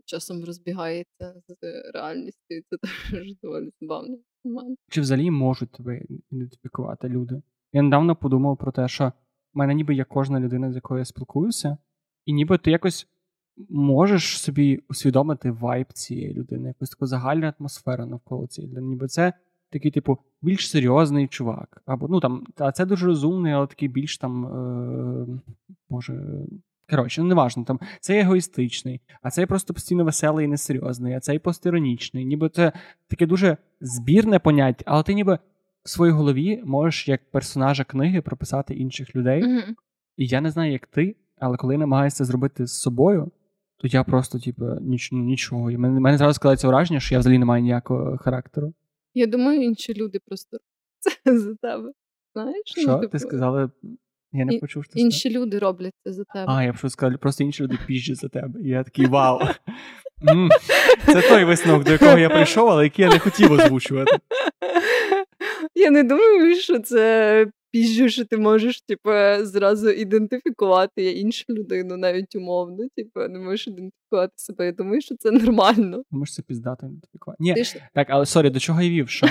[0.05, 1.57] часом розбігається з
[1.95, 2.76] реальністю, це
[3.11, 4.18] теж доволі забавно.
[4.90, 7.43] Чи взагалі можуть тебе ідентифікувати люди?
[7.72, 9.12] Я недавно подумав про те, що
[9.55, 11.76] в мене ніби є кожна людина, з якою я спілкуюся,
[12.26, 13.09] і ніби ти якось
[13.68, 18.88] можеш собі усвідомити вайб цієї людини, якусь таку загальну атмосферу навколо цієї людини.
[18.88, 19.32] Ніби це
[19.73, 21.83] такий, типу, більш серйозний чувак.
[21.87, 24.47] Або ну там, а це дуже розумний, але такий більш там.
[24.47, 25.27] Е,
[25.91, 26.23] Боже.
[26.91, 31.39] Коротше, ну неважно, там це егоїстичний, а цей просто постійно веселий і несерйозний, а цей
[31.39, 32.25] постіронічний.
[32.25, 32.73] Ніби це
[33.09, 35.39] таке дуже збірне поняття, але ти ніби
[35.85, 39.45] в своїй голові можеш як персонажа книги прописати інших людей.
[39.45, 39.75] Mm-hmm.
[40.16, 43.31] І я не знаю, як ти, але коли намагаюся зробити з собою,
[43.77, 45.70] то я просто, типу, ніч, ну, нічого.
[45.70, 48.73] І мене, мене зразу складається враження, що я взагалі не маю ніякого характеру.
[49.15, 50.59] Я думаю, інші люди просто
[51.25, 51.93] це за тебе.
[52.35, 52.63] Знаєш?
[52.65, 52.87] Що?
[52.87, 53.13] Ну, типу...
[53.13, 53.71] Ти сказала.
[54.35, 55.43] Я не почув, що Інші сказав.
[55.43, 56.45] люди роблять це за тебе.
[56.49, 58.61] А, я б що сказати, просто інші люди піжджать за тебе.
[58.63, 59.41] І я такий вау.
[61.07, 64.19] Це той висновок, до якого я прийшов, але який я не хотів озвучувати.
[65.75, 69.11] Я не думаю, що це піжу, що ти можеш, типу,
[69.41, 72.89] зразу ідентифікувати я іншу людину, навіть умовно.
[72.97, 74.66] Типу, не можеш ідентифікувати себе.
[74.66, 76.03] Я думаю, що це нормально.
[76.11, 77.37] Можеш це піздати ідентифікувати.
[77.41, 77.89] Ні, ж...
[77.95, 79.09] Так, але сорі, до чого я вів?
[79.09, 79.27] що...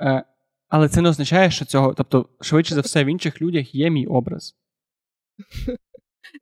[0.00, 0.24] Е,
[0.68, 1.94] але це не означає, що цього.
[1.94, 4.56] Тобто, швидше за все, в інших людях є мій образ.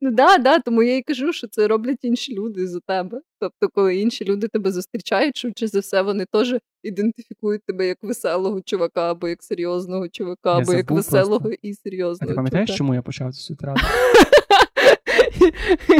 [0.01, 3.21] Ну да, да, тому я і кажу, що це роблять інші люди за тебе.
[3.39, 8.61] Тобто, коли інші люди тебе зустрічають, швидше за все, вони теж ідентифікують тебе як веселого
[8.61, 11.57] чувака, або як серйозного чувака, або як веселого просто.
[11.61, 12.31] і серйозного.
[12.31, 13.81] А ти пам'ятаєш, чому я почав цю тираду?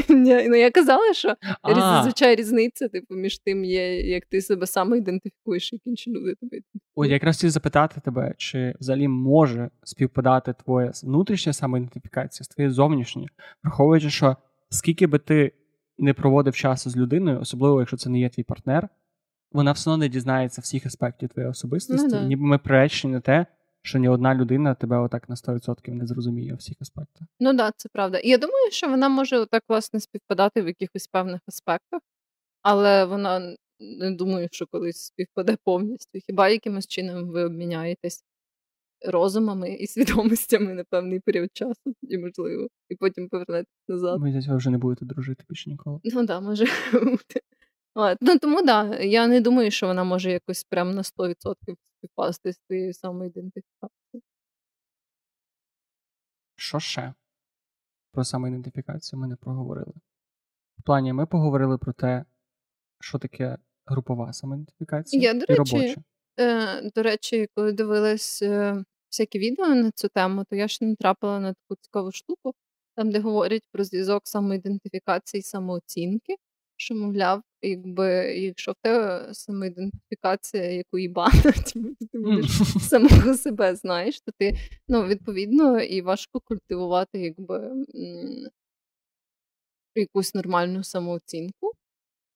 [0.09, 1.35] Ну я казала, що
[1.75, 6.61] зазвичай різниця, типу, між тим є, як ти себе саме ідентифікуєш, як інші люди тебе
[6.95, 13.27] От якраз хотів запитати тебе, чи взагалі може співпадати твоя внутрішня самоідентифікація з твоєю зовнішньою,
[13.63, 14.37] враховуючи, що
[14.69, 15.51] скільки би ти
[15.97, 18.89] не проводив часу з людиною, особливо якщо це не є твій партнер,
[19.51, 23.45] вона все одно не дізнається всіх аспектів твоєї особистості, ну, ніби ми приречені на те,
[23.83, 27.27] що ні одна людина тебе отак на 100% не зрозуміє у всіх аспектах.
[27.39, 28.17] Ну так, да, це правда.
[28.17, 32.01] І я думаю, що вона може так власне співпадати в якихось певних аспектах,
[32.61, 36.19] але вона не думаю, що колись співпаде повністю.
[36.25, 38.23] Хіба якимось чином ви обміняєтесь
[39.05, 44.21] розумами і свідомостями на певний період часу, і можливо, і потім повернетесь назад.
[44.21, 45.99] Ви ви вже не будете дружити більше ніколи.
[46.03, 47.41] Ну так, да, може бути.
[47.95, 51.35] Ну тому да, я не думаю, що вона може якось прям на 100%
[51.83, 54.23] співпасти з твоєю самоідентифікацією.
[56.55, 57.13] Що ще?
[58.11, 59.93] Про самоідентифікацію ми не проговорили.
[60.77, 62.25] В плані ми поговорили про те,
[62.99, 66.01] що таке групова самоідентифікація Я, до і речі, робоча.
[66.39, 70.95] Е, До речі, коли дивилась е, всякі відео на цю тему, то я ще не
[70.95, 72.53] трапила на таку цікаву штуку,
[72.95, 76.35] там, де говорять про зв'язок самоідентифікації і самооцінки
[76.83, 78.07] що, мовляв, якби
[78.37, 81.31] якщо в тебе самоідентифікація, як у Ібана,
[82.11, 82.51] ти будеш
[82.89, 84.57] самого себе знаєш, то ти
[84.87, 87.71] ну, відповідно і важко культивувати якби
[89.95, 91.71] якусь нормальну самооцінку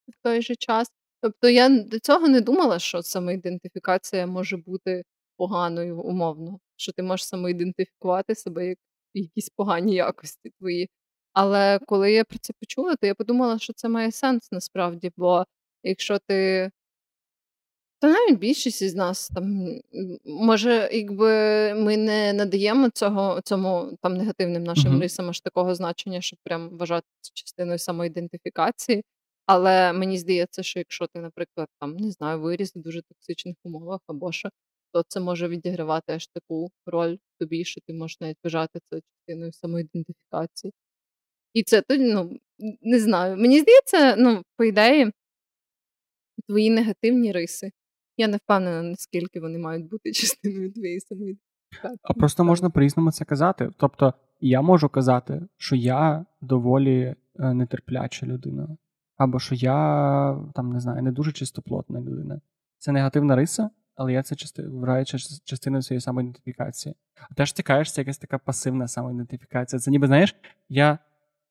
[0.08, 0.88] в той же час.
[1.22, 5.04] Тобто я до цього не думала, що самоідентифікація може бути
[5.38, 8.78] поганою умовно, що ти можеш самоідентифікувати себе як
[9.14, 10.90] якісь погані якості твої.
[11.40, 15.46] Але коли я про це почула, то я подумала, що це має сенс насправді, бо
[15.84, 16.72] якщо ти.
[18.00, 19.68] Та навіть більшість із нас там
[20.26, 21.28] може, якби
[21.74, 25.02] ми не надаємо цього цьому там негативним нашим uh-huh.
[25.02, 29.04] рисам аж такого значення, щоб прям вважати це частиною самоідентифікації.
[29.46, 34.00] Але мені здається, що якщо ти, наприклад, там не знаю, виріс в дуже токсичних умовах
[34.08, 34.50] або що,
[34.94, 39.54] то це може відігравати аж таку роль тобі, що ти можеш навіть вважати це частиною
[39.54, 40.74] самоідентифікації.
[41.58, 42.38] І це ну,
[42.82, 43.38] не знаю.
[43.38, 45.12] Мені здається, ну, по ідеї,
[46.48, 47.72] твої негативні риси.
[48.18, 51.38] Я не впевнена, наскільки вони мають бути частиною твоєї самої.
[52.02, 53.70] А просто можна по-різному це казати.
[53.78, 58.78] Тобто, я можу казати, що я доволі е, нетерпляча людина,
[59.18, 59.74] або що я
[60.56, 62.42] там не знаю, не дуже чистоплотна людина.
[62.78, 65.06] Це негативна риса, але я це вважаю
[65.44, 66.96] частиною своєї самоідентифікації.
[67.30, 69.80] А теж стикаєшся якась така пасивна самоідентифікація.
[69.80, 70.36] Це ніби знаєш,
[70.70, 71.00] я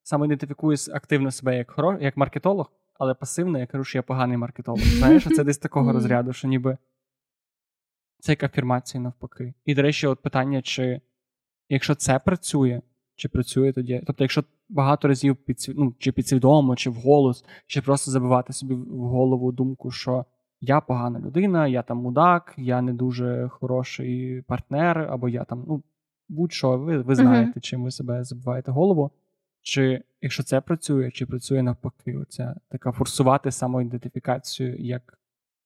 [0.07, 4.81] самоідентифікую активно себе як хоро, як маркетолог, але пасивно я кажу, що я поганий маркетолог.
[4.81, 6.79] Знаєш, це десь такого розряду, що ніби
[8.19, 9.55] це як афірмація навпаки.
[9.65, 11.01] І, до речі, от питання, чи
[11.69, 12.81] якщо це працює,
[13.17, 14.03] чи працює тоді.
[14.07, 18.99] Тобто, якщо багато разів під, ну, чи підсвідомо, чи вголос, чи просто забивати собі в
[18.99, 20.25] голову думку, що
[20.61, 25.83] я погана людина, я там мудак, я не дуже хороший партнер, або я там, ну,
[26.29, 27.63] будь-що, ви ви знаєте, uh-huh.
[27.63, 29.11] чим ви себе забиваєте голову.
[29.67, 35.19] Чи якщо це працює, чи працює навпаки, оця така форсувати самоідентифікацію як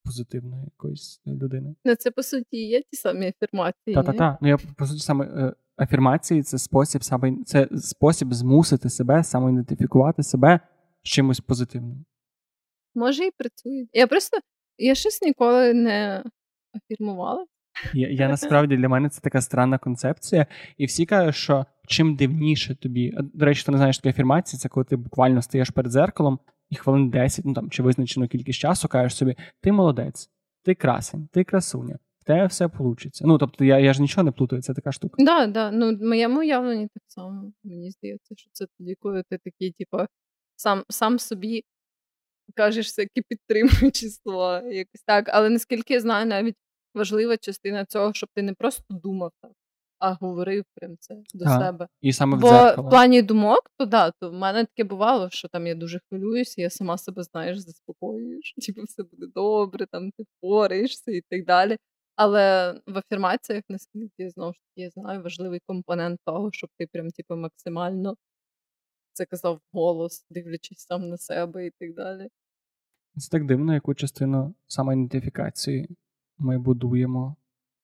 [0.05, 1.74] позитивної якоїсь людини?
[1.84, 3.94] Ну, це по суті є ті самі афірмації.
[3.94, 4.38] Та-та-та.
[4.40, 10.22] Ну я по суті саме е, афірмації це спосіб саме це спосіб змусити себе, самоідентифікувати
[10.22, 10.61] себе
[11.03, 12.05] з чимось позитивним.
[12.94, 13.86] Може і працює.
[13.92, 14.38] Я просто
[14.78, 16.24] я щось ніколи не
[16.74, 17.46] афірмувала.
[17.94, 20.46] Я я насправді для мене це така странна концепція,
[20.78, 23.14] і всі кажуть, що чим дивніше тобі.
[23.34, 26.38] До речі, ти не знаєш такі афірмації, це коли ти буквально стоїш перед зеркалом
[26.70, 30.30] і хвилин 10, ну там чи визначену кількість часу, кажеш собі, ти молодець,
[30.64, 33.10] ти красень, ти красуня, в тебе все вийде.
[33.20, 35.24] Ну тобто я я ж нічого не плутаю, це така штука.
[35.24, 35.70] Да, да.
[35.70, 37.52] Ну в моєму уявленні так само.
[37.64, 39.98] Мені здається, що це тоді, коли ти такий, типу,
[40.56, 41.62] сам сам собі
[42.56, 45.28] кажеш всякі підтримуючі слова, якось так.
[45.28, 46.56] Але наскільки я знаю, навіть
[46.95, 49.53] важлива частина цього, щоб ти не просто думав так,
[49.99, 51.88] а говорив прям це до а, себе.
[52.01, 52.88] І саме в Бо дзеркало.
[52.88, 56.62] в плані думок, то да, то в мене таке бувало, що там я дуже хвилююся,
[56.62, 61.76] я сама себе, знаєш, заспокоюєш, типу все буде добре, там ти впораєшся і так далі.
[62.16, 67.11] Але в афірмаціях, наскільки знову ж таки я знаю, важливий компонент того, щоб ти прям
[67.11, 68.14] типу, максимально
[69.12, 72.28] це казав голос, дивлячись сам на себе і так далі.
[73.16, 75.97] Це так дивно, яку частину самоідентифікації
[76.41, 77.36] ми будуємо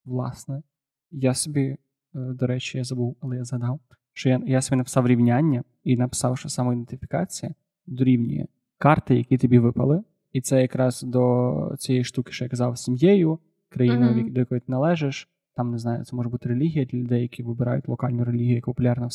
[0.04, 0.62] власне.
[1.10, 1.78] Я собі, е,
[2.12, 3.80] до речі, я забув, але я згадав,
[4.12, 7.54] що я я собі написав рівняння і написав, що самоідентифікація
[7.86, 8.46] дорівнює
[8.78, 10.02] карти, які тобі випали.
[10.32, 13.38] І це якраз до цієї штуки, що я казав, сім'єю,
[13.68, 14.32] країною, uh-huh.
[14.32, 15.28] до якої ти належиш.
[15.54, 19.06] Там не знаю, це може бути релігія для людей, які вибирають локальну релігію, яка популярна
[19.06, 19.10] в,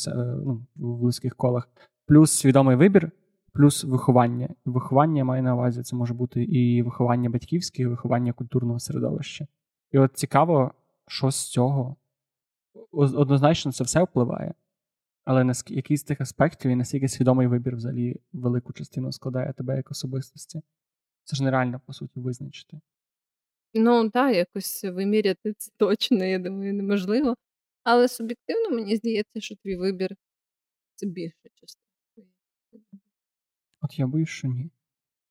[0.46, 1.68] ну, в близьких колах.
[2.06, 3.10] плюс свідомий вибір,
[3.52, 4.54] плюс виховання.
[4.66, 9.46] І виховання маю на увазі, це може бути і виховання батьківське, і виховання культурного середовища.
[9.90, 10.74] І от цікаво,
[11.06, 11.96] що з цього
[12.92, 14.54] однозначно це все впливає.
[15.24, 19.76] Але на який з цих аспектів і наскільки свідомий вибір взагалі велику частину складає тебе
[19.76, 20.62] як особистості?
[21.24, 22.80] Це ж нереально, по суті, визначити.
[23.74, 27.36] Ну, так, якось виміряти це точно, я думаю, неможливо.
[27.84, 30.16] Але суб'єктивно мені здається, що твій вибір
[30.94, 31.81] це більша частина.
[33.82, 34.70] От я боюсь, що ні.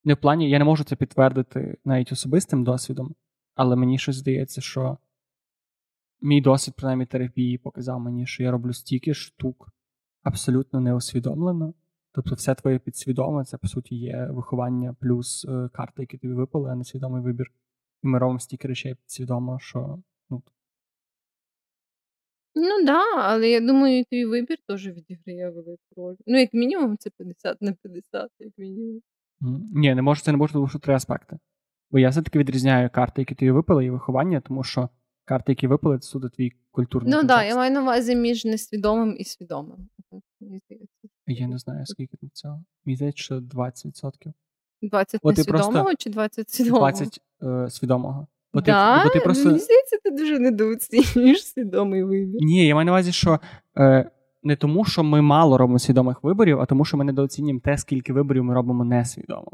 [0.03, 3.15] Не в плані, я не можу це підтвердити навіть особистим досвідом,
[3.55, 4.97] але мені щось здається, що
[6.21, 9.69] мій досвід, принаймні терапії, показав мені, що я роблю стільки штук
[10.23, 11.73] абсолютно неосвідомлено.
[12.13, 16.71] Тобто, все твоє підсвідоме, це по суті є виховання плюс е, карти, які тобі випали,
[16.71, 17.51] а не свідомий вибір.
[18.03, 19.99] І ми робимо стільки речей підсвідомо, що
[20.29, 20.43] ну.
[22.55, 26.15] Ну да, але я думаю, твій вибір теж відіграє велику роль.
[26.27, 29.01] Ну, як мінімум, це 50 на 50, як мінімум.
[29.73, 31.37] Ні, не можу, це не можу, тому що три аспекти.
[31.91, 34.89] Бо я все-таки відрізняю карти, які тобі випали, і виховання, тому що
[35.25, 37.13] карти, які випали, це суто твій культурний.
[37.13, 39.89] Ну так, да, я маю на увазі між несвідомим і свідомим.
[41.27, 42.63] Я не знаю, скільки там цього.
[42.85, 44.33] Мені здається, що 20%.
[44.81, 45.95] 20 От несвідомого просто...
[45.97, 46.91] чи 20 свідомого?
[46.91, 48.27] 20 е, свідомого.
[48.53, 48.97] Бо да?
[48.97, 49.45] ти, бо ти просто...
[49.45, 52.39] Мені здається, ти дуже недооцінюєш свідомий вибір.
[52.41, 53.39] Ні, я маю на увазі, що
[53.77, 54.11] е,
[54.43, 58.13] не тому, що ми мало робимо свідомих виборів, а тому, що ми недооцінюємо те, скільки
[58.13, 59.51] виборів ми робимо несвідомо.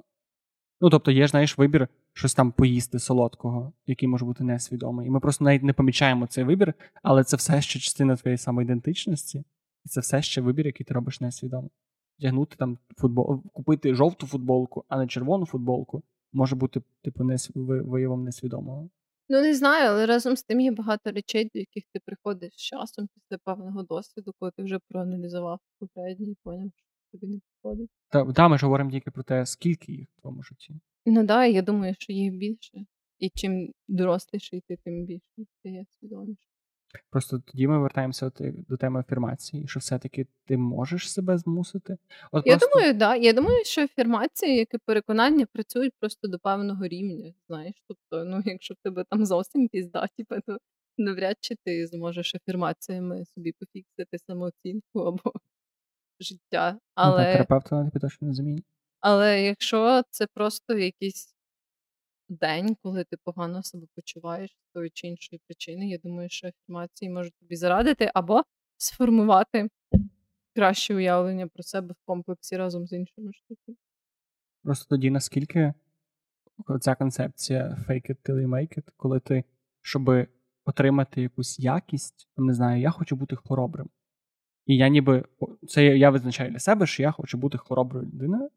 [0.81, 5.07] Ну, тобто, є, знаєш, вибір щось там поїсти солодкого, який може бути несвідомий.
[5.07, 6.73] І ми просто навіть не помічаємо цей вибір,
[7.03, 9.43] але це все ще частина твоєї самоідентичності,
[9.85, 11.69] і це все ще вибір, який ти робиш несвідомо.
[12.21, 16.03] Тягнути там футбол, купити жовту футболку, а не червону футболку,
[16.37, 18.89] може бути, типу, не виявом несвідомого.
[19.29, 22.61] Ну, не знаю, але разом з тим є багато речей, до яких ти приходиш з
[22.61, 27.89] часом після певного досвіду, коли ти вже проаналізував попередній і поняв, що тобі не підходить.
[28.09, 30.73] Та, та ми ж говоримо тільки про те, скільки їх в твоєму житті.
[31.05, 32.85] Ну да, я думаю, що їх більше.
[33.19, 36.47] І чим доросліший ти, тим більше стає свідоміше.
[37.09, 41.97] Просто тоді ми вертаємося до теми афірмації, що все-таки ти можеш себе змусити.
[42.31, 42.75] От Я просто...
[42.75, 43.15] думаю, да.
[43.15, 47.33] Я думаю, що афірмації, як і переконання, працюють просто до певного рівня.
[47.47, 50.57] Знаєш, тобто, ну, якщо в тебе там зовсім пізда, типу, то
[50.97, 55.33] навряд чи ти зможеш афірмаціями собі пофіксити самооцінку або
[56.19, 56.79] життя.
[56.95, 57.27] Але...
[57.27, 58.65] Ну, терапевта на тобі точно не замінить.
[58.99, 61.36] Але якщо це просто якийсь
[62.29, 67.11] день, коли ти погано себе почуваєш з тої чи іншої причини, я думаю, що афірмації
[67.11, 68.43] можуть тобі зарадити або
[68.77, 69.69] сформувати
[70.55, 73.77] краще уявлення про себе в комплексі разом з іншими штуками.
[74.63, 75.73] Просто тоді наскільки
[76.81, 79.43] ця концепція fake it till you make it, коли ти,
[79.81, 80.27] щоб
[80.65, 83.89] отримати якусь якість, не знаю, я хочу бути хоробрим.
[84.65, 85.25] І я ніби
[85.67, 88.49] це я визначаю для себе, що я хочу бути хороброю людиною,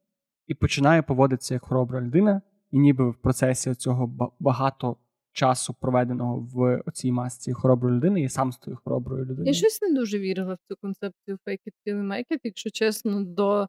[0.47, 4.97] і починаю поводитися як хоробра людина, і ніби в процесі цього багато
[5.33, 9.47] часу, проведеного в цій масці хороброї людини, я сам стою хороброю людиною.
[9.47, 13.25] Я щось не дуже вірила в цю концепцію fake it till make it, якщо чесно,
[13.25, 13.67] до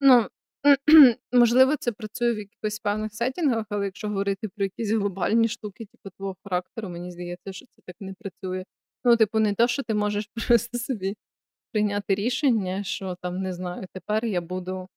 [0.00, 0.26] ну.
[1.32, 6.16] Можливо, це працює в якихось певних сетінгах, але якщо говорити про якісь глобальні штуки, типу
[6.16, 8.64] твого характеру, мені здається, що це так не працює.
[9.04, 11.16] Ну, типу, не то, що ти можеш просто собі
[11.72, 14.88] прийняти рішення, що там не знаю, тепер я буду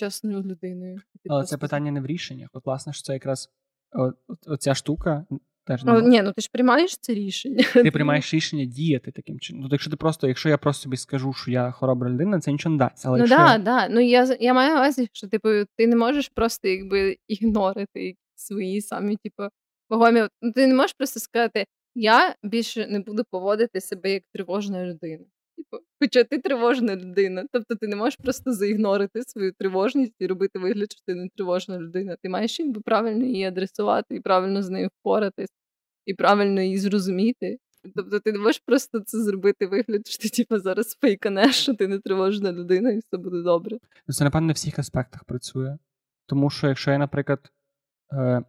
[0.00, 1.00] чесною людиною.
[1.28, 2.48] Але це питання не в рішеннях.
[2.52, 3.50] От, власне, що це якраз
[4.46, 5.26] оця штука.
[5.64, 7.64] Теж не Ні, ну ти ж приймаєш це рішення.
[7.72, 9.62] Ти приймаєш рішення діяти таким чином.
[9.62, 12.72] Ну, якщо ти просто, якщо я просто собі скажу, що я хоробра людина, це нічого
[12.72, 13.06] не дасть.
[13.06, 13.58] Але Ну так, я...
[13.58, 13.88] да.
[13.88, 18.80] Ну я я маю на увазі, що типу, ти не можеш просто якби ігнорити свої
[18.80, 19.42] самі, типу,
[19.90, 20.22] вагомі.
[20.42, 25.24] Ну, ти не можеш просто сказати, я більше не буду поводити себе як тривожна людина.
[25.60, 27.46] Типу, хоча ти тривожна людина.
[27.52, 31.78] Тобто ти не можеш просто заігнорити свою тривожність і робити вигляд, що ти не тривожна
[31.78, 32.16] людина.
[32.22, 35.50] Ти маєш якби правильно її адресувати, і правильно з нею впоратись,
[36.06, 37.58] і правильно її зрозуміти.
[37.96, 41.88] Тобто ти не можеш просто це зробити вигляд, що ти типу, зараз фейканеш, що ти
[41.88, 43.78] не тривожна людина, і все буде добре.
[44.08, 45.78] Ну, це, напевно, на всіх аспектах працює.
[46.26, 47.52] Тому що, якщо я, наприклад,
[48.12, 48.42] е,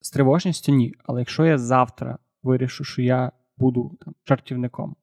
[0.00, 0.94] з тривожністю ні.
[1.04, 4.96] Але якщо я завтра вирішу, що я буду там жартівником,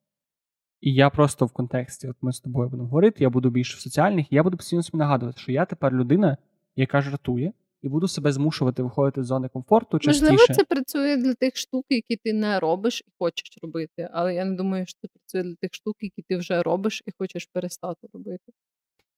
[0.82, 3.80] і я просто в контексті, от ми з тобою будемо говорити, я буду більше в
[3.80, 6.38] соціальних, і я буду постійно собі нагадувати, що я тепер людина,
[6.76, 9.99] яка жартує, і буду себе змушувати виходити з зони комфорту.
[9.99, 10.32] частіше.
[10.32, 14.09] Можливо, це працює для тих штук, які ти не робиш і хочеш робити.
[14.13, 17.11] Але я не думаю, що це працює для тих штук, які ти вже робиш і
[17.17, 18.51] хочеш перестати робити.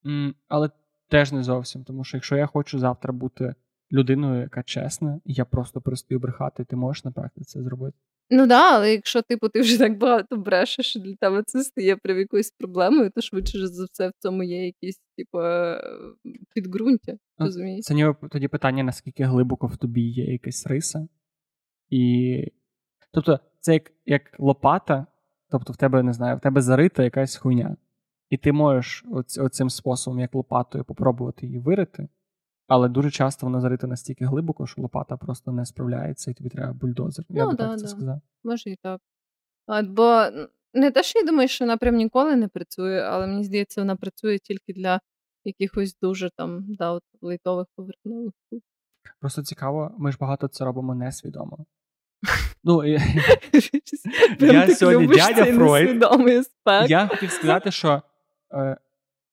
[0.05, 0.69] Mm, але
[1.07, 3.55] теж не зовсім, тому що якщо я хочу завтра бути
[3.91, 7.97] людиною, яка чесна, і я просто перестаю брехати, ти можеш на практиці це зробити.
[8.29, 11.95] Ну да, але якщо типу ти вже так багато брешеш, і для тебе це стає
[11.95, 15.37] прям якоюсь проблемою, то швидше за все в цьому є якісь, типу,
[16.55, 17.17] підґрунтя.
[17.37, 17.85] розумієш?
[17.85, 21.07] Це ніби тоді питання, наскільки глибоко в тобі є якась риса.
[21.89, 22.43] І.
[23.11, 25.05] Тобто, це як як лопата,
[25.51, 27.77] тобто в тебе не знаю, в тебе зарита якась хуйня.
[28.29, 32.07] І ти можеш оць, оцим способом, як лопатою, попробувати її вирити,
[32.67, 36.73] але дуже часто воно зарито настільки глибоко, що лопата просто не справляється, і тобі треба
[36.73, 37.25] бульдозер.
[37.29, 37.89] Ну, я би да, так це да.
[37.89, 38.21] сказав.
[38.43, 39.01] Може і так.
[39.67, 40.25] От, бо
[40.73, 43.95] не те, що я думаю, що вона прям ніколи не працює, але мені здається, вона
[43.95, 44.99] працює тільки для
[45.43, 48.33] якихось дуже там да, от, light ових поверхневих.
[49.19, 51.65] Просто цікаво, ми ж багато це робимо несвідомо.
[52.63, 52.85] Ну,
[54.39, 56.05] Я сьогодні дядя Фройд.
[56.87, 58.01] Я хотів сказати, що
[58.53, 58.77] е,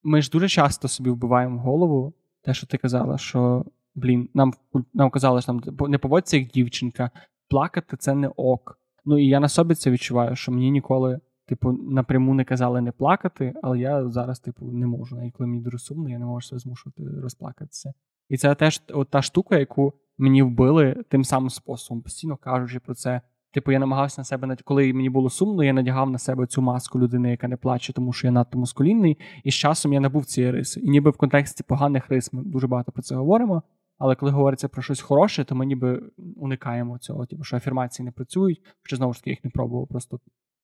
[0.03, 2.15] ми ж дуже часто собі вбиваємо в голову
[2.45, 3.65] те, що ти казала, що
[3.95, 4.53] блін, нам
[4.95, 7.11] нам казали, що там не поводься як дівчинка,
[7.49, 8.79] плакати це не ок.
[9.05, 12.93] Ну і я на собі це відчуваю, що мені ніколи, типу, напряму не казали не
[12.93, 15.17] плакати, але я зараз, типу, не можу.
[15.17, 17.93] Навіть коли мені дуже сумно, я не можу себе змушувати розплакатися.
[18.29, 22.95] І це теж от та штука, яку мені вбили тим самим способом, постійно кажучи про
[22.95, 23.21] це.
[23.55, 27.01] Типу, я намагався на себе коли мені було сумно, я надягав на себе цю маску
[27.01, 30.53] людини, яка не плаче, тому що я надто мускулінний, і з часом я набув цієї
[30.53, 30.81] риси.
[30.81, 33.63] І ніби в контексті поганих рис ми дуже багато про це говоримо.
[33.99, 38.13] Але коли говориться про щось хороше, то ми ніби уникаємо цього, типу, що афірмації не
[38.13, 39.89] працюють, що знову ж таки їх не пробував.
[39.89, 40.21] Просто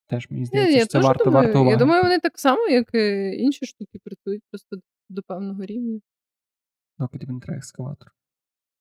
[0.09, 1.73] теж мені здається, я, що це варто думаю, варто уваги.
[1.73, 4.77] Я думаю, вони так само, як і інші штуки, працюють просто
[5.09, 6.01] до певного рівня.
[6.99, 8.13] Доки тобі не треба екскаватор.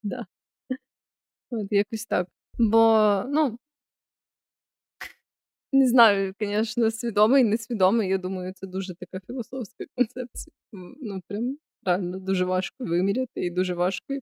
[0.04, 0.26] Да.
[1.52, 2.28] От якось так.
[2.60, 3.58] Бо, ну,
[5.74, 8.10] не знаю, звісно, свідомий, несвідомий.
[8.10, 10.56] Я думаю, це дуже така філософська концепція.
[11.02, 14.14] Ну, прям реально дуже важко виміряти і дуже важко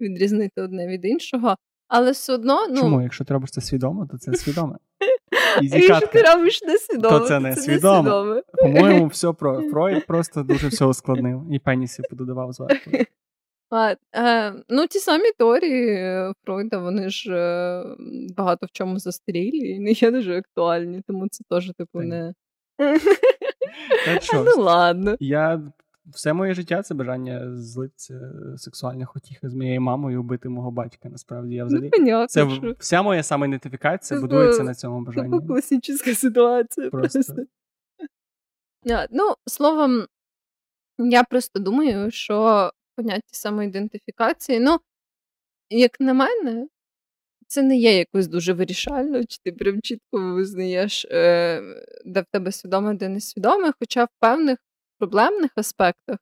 [0.00, 1.56] відрізнити одне від іншого.
[1.88, 2.66] Але все одно.
[2.68, 2.76] ну...
[2.76, 3.02] Чому?
[3.02, 4.76] Якщо ти робиш це свідомо, то це свідоме.
[5.62, 8.42] Якщо ти робиш несвідомо, то це не свідомо.
[8.62, 12.90] По-моєму, все про Фройд просто дуже все ускладнив і пенісів пододавав зверху.
[13.70, 17.84] А, е, Ну, ті самі теорії е, Фройда, вони ж е,
[18.36, 22.34] багато в чому застарілі і не є дуже актуальні, тому це теж, типу, не.
[24.04, 24.44] Та що?
[24.44, 25.16] Ну ладно.
[25.20, 25.72] Я
[26.06, 31.08] все моє життя це бажання злитися сексуальних утіх з моєю мамою і вбити мого батька.
[31.08, 31.90] Насправді я Ну, взагалі.
[31.90, 32.74] понятно, Це що.
[32.78, 35.46] вся моя самоідентифікація Це будується на цьому бажанні.
[35.46, 36.90] класична ситуація.
[36.90, 37.18] Просто.
[37.18, 37.42] Просто.
[39.10, 40.06] Ну, словом,
[40.98, 44.78] я просто думаю, що поняття самоідентифікації, ну,
[45.70, 46.68] як на мене,
[47.46, 51.62] це не є якось дуже вирішально, чи ти прям чітко визнаєш, е,
[52.04, 54.58] де в тебе свідоме, де несвідоме, хоча в певних
[54.98, 56.18] проблемних аспектах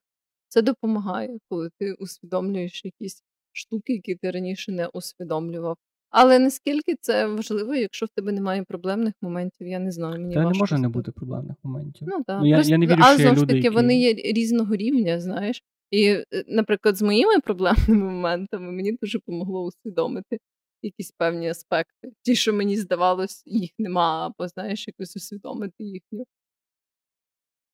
[0.47, 5.77] це допомагає, коли ти усвідомлюєш якісь штуки, які ти раніше не усвідомлював.
[6.09, 10.21] Але наскільки це важливо, якщо в тебе немає проблемних моментів, я не знаю.
[10.21, 12.07] Мені Та не важко може не бути проблемних моментів.
[12.11, 12.39] Ну, так.
[12.41, 14.13] Ну, я- я не вірю, а що є знову ж люди, таки, які- вони є
[14.13, 15.63] різного рівня, знаєш.
[15.95, 20.39] І, е, наприклад, з моїми проблемними моментами мені дуже допомогло усвідомити
[20.81, 22.11] якісь певні аспекти.
[22.21, 26.25] Ті, що мені здавалось, їх нема, або знаєш, якось усвідомити їхню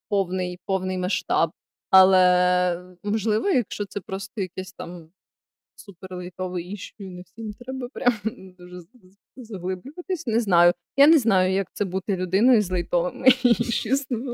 [0.09, 1.51] повний, повний масштаб.
[1.89, 5.11] Але можливо, якщо це просто якесь там
[5.83, 8.13] суперлайтове іщу, не всім треба прям
[8.59, 8.81] дуже
[9.35, 10.27] заглиблюватись.
[10.27, 10.73] Не знаю.
[10.97, 14.07] Я не знаю, як це бути людиною з лайтовими іщус.
[14.09, 14.33] Ну.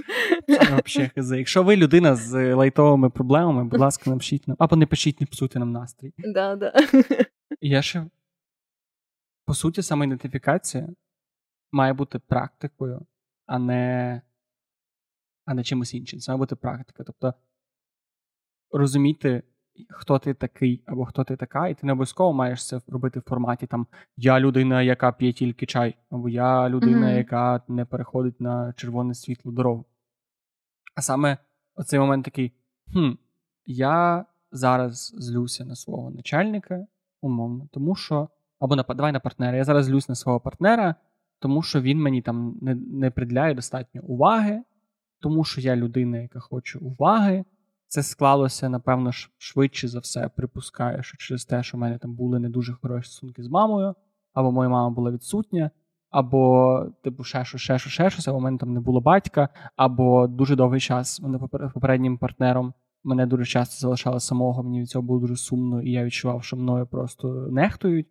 [1.38, 4.58] Якщо ви людина з лайтовими проблемами, будь ласка, напишіть нам.
[4.60, 6.14] Або не пишіть, не псуйте нам настрій.
[6.18, 6.74] Да, да.
[7.62, 8.06] Я ще,
[9.46, 10.90] по суті, самоідентифікація
[11.72, 13.06] має бути практикою,
[13.46, 14.22] а не,
[15.46, 16.20] а не чимось іншим.
[16.20, 17.04] Це має бути практика.
[17.04, 17.34] Тобто
[18.72, 19.44] розуміти,
[19.90, 23.24] хто ти такий або хто ти така, і ти не обов'язково маєш це робити в
[23.24, 27.18] форматі там я людина, яка п'є тільки чай, або я людина, Мгм.
[27.18, 29.86] яка не переходить на червоне світло дорогу.
[30.96, 31.38] А саме
[31.76, 32.52] оцей момент такий:
[32.94, 33.12] хм,
[33.66, 36.88] я зараз злюся на свого начальника,
[37.22, 38.30] умовно, тому що.
[38.60, 39.58] Або на давай на партнера.
[39.58, 40.96] Я зараз злюсь на свого партнера,
[41.40, 44.64] тому що він мені там не, не приділяє достатньо уваги,
[45.20, 47.46] тому що я людина, яка хоче уваги.
[47.88, 52.40] Це склалося, напевно, швидше за все, припускаю, що через те, що в мене там були
[52.40, 53.96] не дуже хороші стосунки з мамою,
[54.34, 55.72] або моя мама була відсутня,
[56.10, 59.50] або, типу, ще щось, ще щось, ще щось, або в мене там не було батька,
[59.76, 62.74] або дуже довгий час мене попер- попереднім партнером
[63.04, 66.58] мене дуже часто залишали самого, мені від цього було дуже сумно, і я відчував, що
[66.58, 68.08] мною просто нехтують.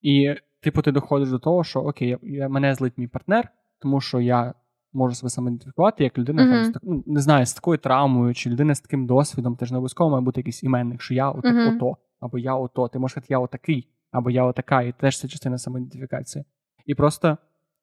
[0.00, 3.48] І, типу, ти доходиш до того, що окей, я, мене злить мій партнер,
[3.78, 4.54] тому що я
[4.94, 6.52] можу себе самоідентифікувати як людина, Мгм.
[6.52, 9.70] там, з так, ну, не знаю, з такою травмою, чи людина з таким досвідом, теж
[9.70, 11.76] не обов'язково має бути якийсь іменник, що я отак, Мгм.
[11.76, 12.88] ото, або я ото.
[12.88, 16.44] Ти можеш сказати, я отакий, або я отака, і теж це частина самоідентифікації.
[16.86, 17.38] І просто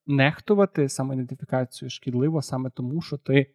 [0.07, 3.47] нехтувати самоідентифікацію шкідливо саме тому, що ти,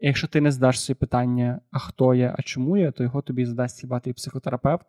[0.00, 3.46] якщо ти не здаш собі питання, а хто я, а чому я, то його тобі
[3.46, 4.86] задасть хіба ти психотерапевт,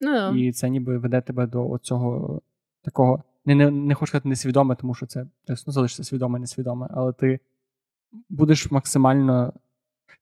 [0.00, 2.40] Ну, і це ніби веде тебе до цього
[2.84, 3.22] такого.
[3.44, 7.40] Не, не, не хочу сказати несвідоме, тому що це ну, залишиться свідоме, несвідоме, але ти
[8.28, 9.52] будеш максимально.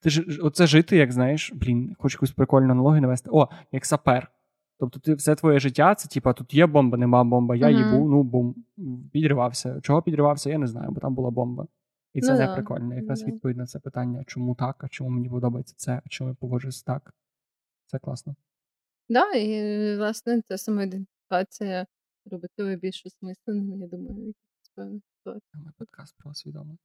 [0.01, 3.31] Ти ж оце жити, як знаєш, блін, хочу якусь прикольну аналогію навести.
[3.33, 4.31] О, як сапер.
[4.81, 7.79] Тобто, ти все твоє життя, це типа тут є бомба, нема бомба, я Мгм.
[7.79, 8.55] їбу, ну бум.
[9.13, 9.81] Підривався.
[9.81, 11.67] Чого підривався, я не знаю, бо там була бомба.
[12.15, 12.95] І це Ну не да, прикольно.
[12.95, 13.27] Якраз да.
[13.27, 16.83] відповідь на це питання, чому так, а чому мені подобається це, а чому я поводжусь
[16.83, 17.15] так.
[17.87, 18.35] Це класно.
[19.09, 21.87] Да, і власне ця самоідентифікація
[22.29, 25.67] робить тебе більш осмисленим, я думаю, в якихось певних ситуаціях.
[25.67, 26.79] Ми подкаст про усвідомлення.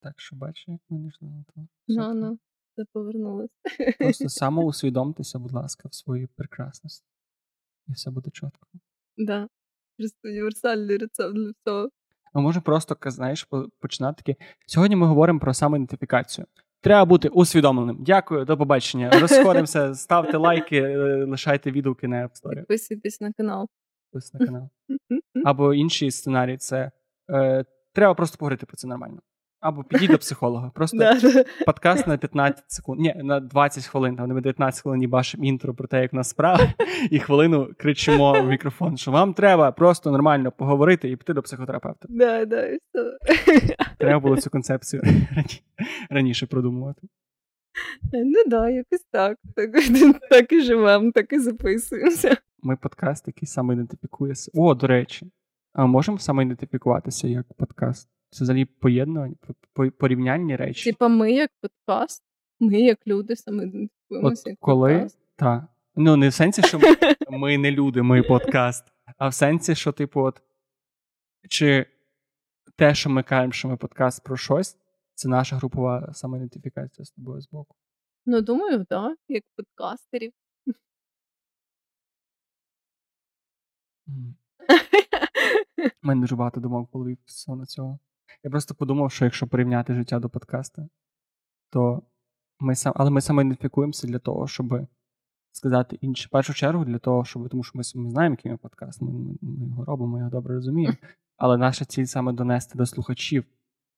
[0.00, 1.66] Так що бачиш, як ми не йшли на то.
[1.88, 2.38] Ну, ну,
[2.76, 3.54] це повернулося.
[3.98, 7.06] Просто самоусвідомтеся, будь ласка, в своїй прекрасності.
[7.88, 8.68] І все буде чітко.
[9.16, 9.48] Да.
[9.98, 11.90] Просто універсальний рецепт для всього.
[12.32, 14.44] А може просто, знаєш, починати таки.
[14.66, 16.46] Сьогодні ми говоримо про самоідентифікацію.
[16.80, 17.96] Треба бути усвідомленим.
[18.00, 19.10] Дякую, до побачення.
[19.20, 22.54] Розходимося, ставте лайки, е, лишайте відгуки на App Store.
[22.54, 23.68] Підписуйтесь на канал.
[24.34, 24.68] На канал.
[25.44, 26.90] Або інший сценарій це
[27.30, 29.20] е, треба просто поговорити про це нормально.
[29.60, 30.70] Або підійди до психолога.
[30.74, 31.14] Просто
[31.66, 33.00] подкаст на 15 секунд.
[33.00, 34.16] Ні, на 20 хвилин.
[34.16, 36.74] Там ми 19 хвилин бачимо інтро про те, як у нас справа,
[37.10, 42.06] і хвилину кричимо в мікрофон, що вам треба просто нормально поговорити і піти до психотерапевта.
[42.08, 43.18] Да, да, і все.
[43.98, 45.02] Треба було цю концепцію
[46.10, 47.08] раніше продумувати.
[48.12, 49.38] Ну да, якось так.
[49.56, 49.70] Так,
[50.30, 52.36] так і живемо, так і записуємося.
[52.62, 54.32] Ми подкаст, який самоідентифікує.
[54.34, 55.30] с- О, до речі,
[55.72, 58.08] а можемо самоідентифікуватися як подкаст?
[58.30, 59.34] Це взагалі поєднування,
[59.72, 60.90] по- порівняльні речі.
[60.90, 62.22] Типа, ми як подкаст,
[62.60, 65.18] ми як люди самоідентифікуємося як коли подкаст.
[65.36, 66.86] та ну не в сенсі, що ми,
[67.38, 68.84] ми не люди, ми подкаст,
[69.18, 70.42] а в сенсі, що, типу, от
[71.48, 71.86] чи
[72.76, 74.76] те, що ми кажемо, що ми подкаст про щось,
[75.14, 77.76] це наша групова самоідентифікація з тобою з боку.
[78.26, 80.32] Ну, думаю, так, як подкастерів.
[86.02, 87.98] У мене дуже багато думок в голові стосовно цього.
[88.44, 90.88] Я просто подумав, що якщо порівняти життя до подкаста,
[91.70, 92.02] то
[92.60, 94.86] ми сам, але ми самоідентифікуємося для того, щоб
[95.52, 96.26] сказати інше.
[96.26, 99.12] В першу чергу для того, щоб тому що ми, ми знаємо, який ми подкаст, ми,
[99.12, 100.96] ми, ми його робимо, ми його добре розуміємо.
[101.36, 103.44] Але наша ціль саме донести до слухачів.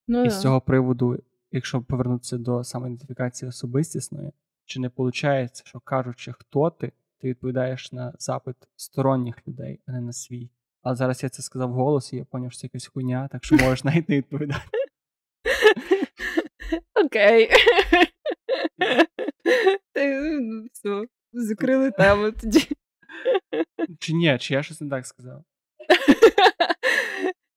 [0.09, 1.19] Ну, І з цього приводу,
[1.53, 4.33] якщо повернутися до самоідентифікації особистісної,
[4.65, 10.01] чи не виходить, що кажучи, хто ти, ти відповідаєш на запит сторонніх людей, а не
[10.01, 10.51] на свій.
[10.83, 13.57] Але зараз я це сказав голос, і я зрозумів, що це якась хуйня, так що
[13.57, 14.79] можеш навіть не відповідати.
[17.05, 17.51] Окей.
[19.97, 22.69] Ну, Все, закрили тему тоді.
[23.99, 25.45] Чи ні, чи я щось не так сказав?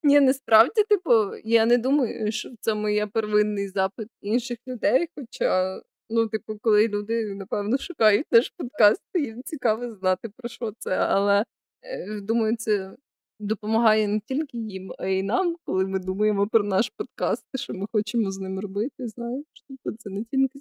[0.03, 5.08] Ні, насправді, типу, я не думаю, що це моє первинний запит інших людей.
[5.16, 10.97] Хоча, ну, типу, коли люди, напевно, шукають наш подкаст, їм цікаво знати, про що це.
[10.97, 11.43] Але
[11.84, 12.95] е, думаю, це
[13.39, 17.86] допомагає не тільки їм, а й нам, коли ми думаємо про наш подкаст, що ми
[17.91, 19.08] хочемо з ним робити.
[19.08, 20.60] Знаєш, тобто це не тільки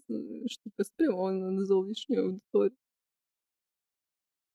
[0.48, 2.76] штука спрямована на зовнішню аудиторію.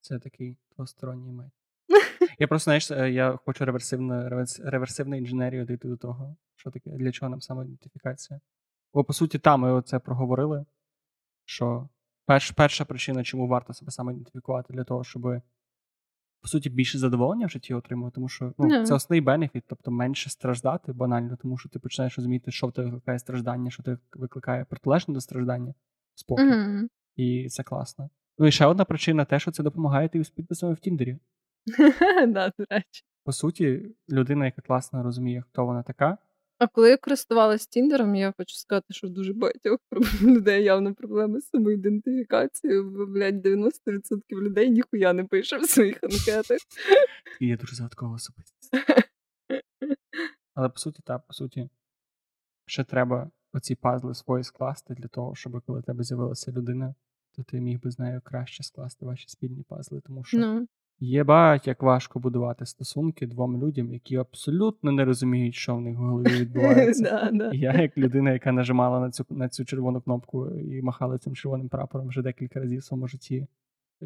[0.01, 1.51] Це такий двосторонній меч.
[2.39, 4.29] Я просто, знаєш, е, я хочу реверсивну,
[4.59, 8.39] реверсивну інженерію дійти до того, що таке, для чого нам самоідентифікація.
[8.93, 10.65] Бо, по суті, там ми оце проговорили,
[11.45, 11.89] що
[12.25, 15.21] перш, перша причина, чому варто себе самоідентифікувати, для того, щоб,
[16.41, 20.29] по суті, більше задоволення в житті отримувати, тому що ну, це основний бенефіт, тобто менше
[20.29, 24.65] страждати банально, тому що ти починаєш розуміти, що в тебе викликає страждання, що тебе викликає
[24.65, 25.73] протилежне до страждання,
[26.15, 26.43] спокій.
[26.43, 26.89] Мгм.
[27.15, 28.09] І це класно.
[28.37, 31.17] Ну і ще одна причина те, що це допомагає тобі з підписами в Тіндері.
[33.23, 36.17] По суті, людина, яка класно розуміє, хто вона така.
[36.61, 39.79] А коли я користувалась Тіндером, я хочу сказати, що дуже багатьох
[40.21, 43.71] людей явно проблеми з самоідентифікацією, бо, блядь, 90%
[44.31, 46.57] людей ніхуя не пише в своїх анкетах.
[47.39, 48.73] І є дуже загадкова особистість.
[50.53, 51.69] Але по суті, так, по суті,
[52.65, 56.95] ще треба оці пазли свої скласти для того, щоб коли в тебе з'явилася людина,
[57.35, 60.67] то ти міг би з нею краще скласти ваші спільні пазли, тому що Ну,
[61.01, 66.01] єбать, як важко будувати стосунки двом людям, які абсолютно не розуміють, що в них в
[66.01, 67.31] голові відбувається.
[67.53, 71.69] Я, як людина, яка нажимала на цю на цю червону кнопку і махала цим червоним
[71.69, 73.47] прапором вже декілька разів в своєму житті,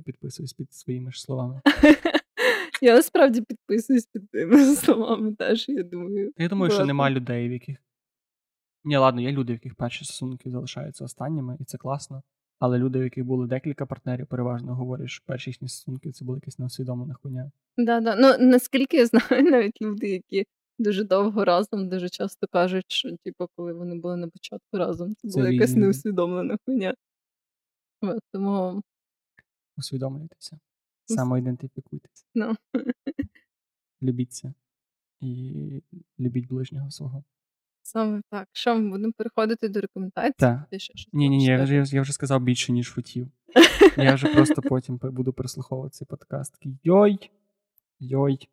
[0.06, 1.62] підписуюсь під своїми ж словами.
[2.82, 6.32] Я насправді підписуюсь під тими словами теж, я думаю.
[6.38, 7.78] Я думаю, що нема людей, в яких.
[8.84, 12.24] Ні, ладно, є люди, в яких перші стосунки залишаються останніми, і це класно.
[12.60, 16.38] Але люди, в яких були декілька партнерів, переважно говорять, що перші їхні стосунки це була
[16.38, 17.52] якась неусвідомлена хуйня.
[17.78, 18.16] Да, да.
[18.16, 20.46] Ну, наскільки я знаю, навіть люди, які
[20.80, 25.30] дуже довго разом, дуже часто кажуть, що типу, коли вони були на початку разом, це,
[25.30, 26.96] це була якась неусвідомлена хуйня.
[28.32, 28.84] Тому
[29.78, 30.60] усвідомлюйтеся,
[31.06, 32.26] самоідентифікуйтеся.
[32.36, 32.56] No.
[34.02, 34.54] Любіться
[35.20, 35.84] і
[36.20, 37.24] любіть ближнього свого.
[37.88, 38.48] Саме так.
[38.52, 40.34] Що ми будемо переходити до рекомендацій?
[40.38, 40.60] Так.
[41.14, 43.28] Ні, ні, ні, я вже, я вже сказав більше, ніж хотів.
[43.98, 46.56] Я вже просто потім буду прислуховувати цей подкаст.
[46.84, 47.32] Йой,
[48.00, 48.50] йой,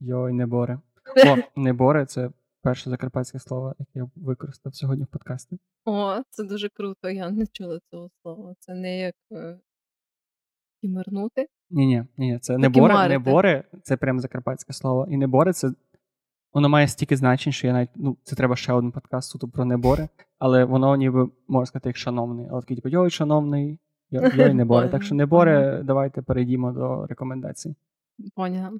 [0.00, 0.80] йой, неборе.
[1.26, 2.30] О, неборе це
[2.62, 5.58] перше закарпатське слово, яке я використав сьогодні в подкасті.
[5.84, 7.10] О, це дуже круто.
[7.10, 8.54] Я не чула цього слова.
[8.58, 9.58] Це не як е,
[10.80, 11.46] кімернути.
[11.70, 15.06] Ні, ні, ні, це не боре, не боре, це прям закарпатське слово.
[15.10, 15.72] І не боре це.
[16.56, 19.64] Воно має стільки значень, що я навіть ну, це треба ще один подкаст суто про
[19.64, 20.08] небори,
[20.38, 22.46] але воно ніби можна сказати як шановний.
[22.50, 23.78] Але такий типу, йой, шановний,
[24.10, 24.88] йой, неборе.
[24.88, 27.74] Так що неборе, давайте перейдімо до рекомендацій.
[28.34, 28.72] Поняла.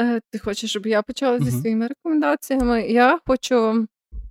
[0.00, 2.82] Е, Ти хочеш, щоб я почала зі своїми рекомендаціями?
[2.82, 3.86] Я хочу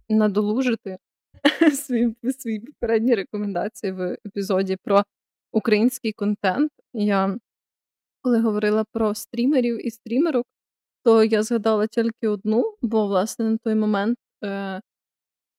[0.10, 0.98] надолужити
[1.74, 5.04] свої свої попередні рекомендації в епізоді про
[5.52, 6.72] український контент.
[6.94, 7.38] Я
[8.22, 10.46] коли говорила про стрімерів і стрімерок,
[11.04, 14.82] то я згадала тільки одну, бо, власне, на той момент е,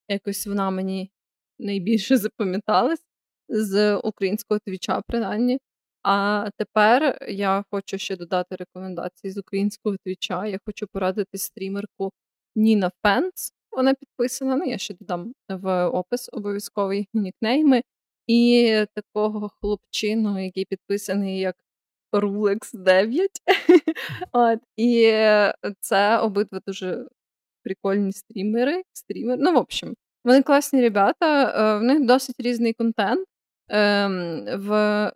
[0.08, 1.10] якось вона мені
[1.58, 3.00] найбільше запам'яталась
[3.48, 5.58] з українського твіча, принаймні.
[6.02, 10.46] А тепер я хочу ще додати рекомендації з українського твіча.
[10.46, 12.12] Я хочу порадити стрімерку
[12.56, 13.52] Ніна Фенс.
[13.72, 14.56] Вона підписана.
[14.56, 17.82] Ну, я ще додам в опис обов'язковий нікнейми.
[18.26, 21.56] І такого хлопчину, який підписаний як
[22.12, 23.30] Rulex 9.
[24.32, 25.12] От, І
[25.80, 27.06] це обидва дуже
[27.62, 28.82] прикольні стрімери.
[28.92, 29.42] стрімери.
[29.42, 33.26] Ну, в общем, вони класні ребята, е, в них досить різний контент.
[33.68, 35.12] Ем, в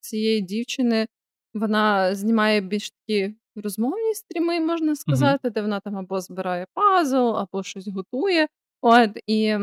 [0.00, 1.06] цієї дівчини
[1.54, 5.52] вона знімає більш такі розмовні стріми, можна сказати, mm-hmm.
[5.52, 8.48] де вона там або збирає пазл, або щось готує.
[8.80, 9.56] От, І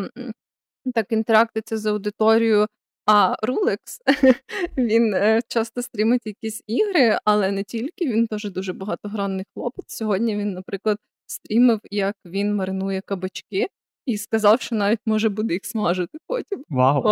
[0.93, 2.68] так інтерактиться з аудиторією.
[3.05, 3.99] А Рулекс
[4.77, 9.85] він е, часто стрімить якісь ігри, але не тільки він теж дуже багатогранний хлопець.
[9.97, 10.97] Сьогодні він, наприклад,
[11.27, 13.67] стрімив, як він маринує кабачки,
[14.05, 16.63] і сказав, що навіть може буде їх смажити потім.
[16.69, 17.03] Вау!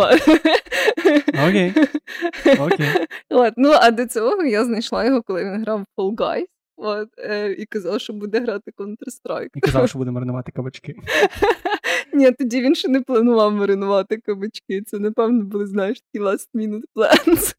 [1.48, 1.74] Окей.
[2.58, 2.88] Окей.
[3.30, 6.46] От, Ну, а до цього я знайшла його, коли він грав в Fall Guys.
[6.84, 9.48] От, е, І казав, що буде грати Counter-Strike.
[9.54, 10.94] І казав, що буде маринувати кабачки.
[12.12, 14.82] Ні, тоді він ще не планував маринувати кабачки.
[14.82, 17.54] Це, напевно, були, знаєш, такі last minute plans.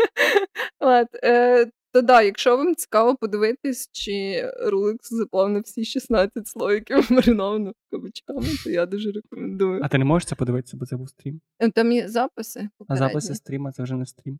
[0.80, 7.74] От, е, то да, якщо вам цікаво подивитись, чи Рулекс заповнив всі 16 слоїків маринованих
[7.90, 9.80] кабачками, то я дуже рекомендую.
[9.82, 11.40] А ти не можеш це подивитися, бо це був стрім?
[11.58, 12.68] Е, там є записи.
[12.78, 13.06] Попередні.
[13.06, 14.38] А записи стріма це вже не стрім.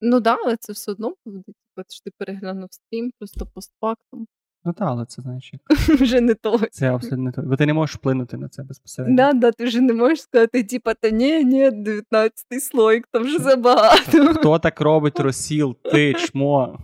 [0.00, 1.52] Ну так, да, але це все одно буде.
[1.88, 4.26] Що ти переглянув стрім просто постфактум.
[4.64, 5.78] Ну так, але це знаєш як.
[6.00, 6.58] Вже не то.
[6.70, 7.42] Це абсолютно не то.
[7.42, 9.16] Бо ти не можеш вплинути на це безпосередньо.
[9.16, 13.38] Да, да, ти вже не можеш сказати, типа, та ні, ні, 19-й слойк, там вже
[13.38, 14.34] забагато.
[14.34, 15.76] Хто так робить розсіл?
[15.92, 16.78] Ти, чмо.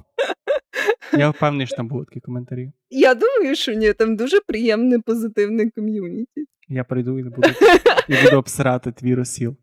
[1.19, 2.73] Я впевнений, що там будуть такі коментарі.
[2.91, 6.45] Я думаю, що ні, там дуже приємне позитивне ком'юніті.
[6.69, 7.49] Я прийду і буду
[8.09, 9.57] і буду обсирати твій розсіл.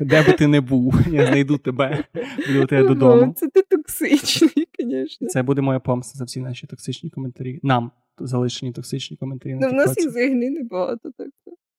[0.00, 2.04] Де би ти не був, я знайду тебе,
[2.48, 3.34] буду тебе додому.
[3.36, 5.28] Це ти токсичний, звісно.
[5.28, 7.60] Це буде моя помста за всі наші токсичні коментарі.
[7.62, 9.58] Нам залишені токсичні коментарі.
[9.60, 11.28] Ну, в нас їх взагалі небагато так.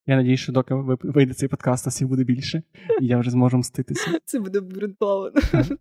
[0.06, 2.64] Я надію, що доки вийде цей подкаст, всіх буде більше,
[3.02, 4.12] і я вже зможу мститися.
[4.26, 5.36] Це буде брудплавано.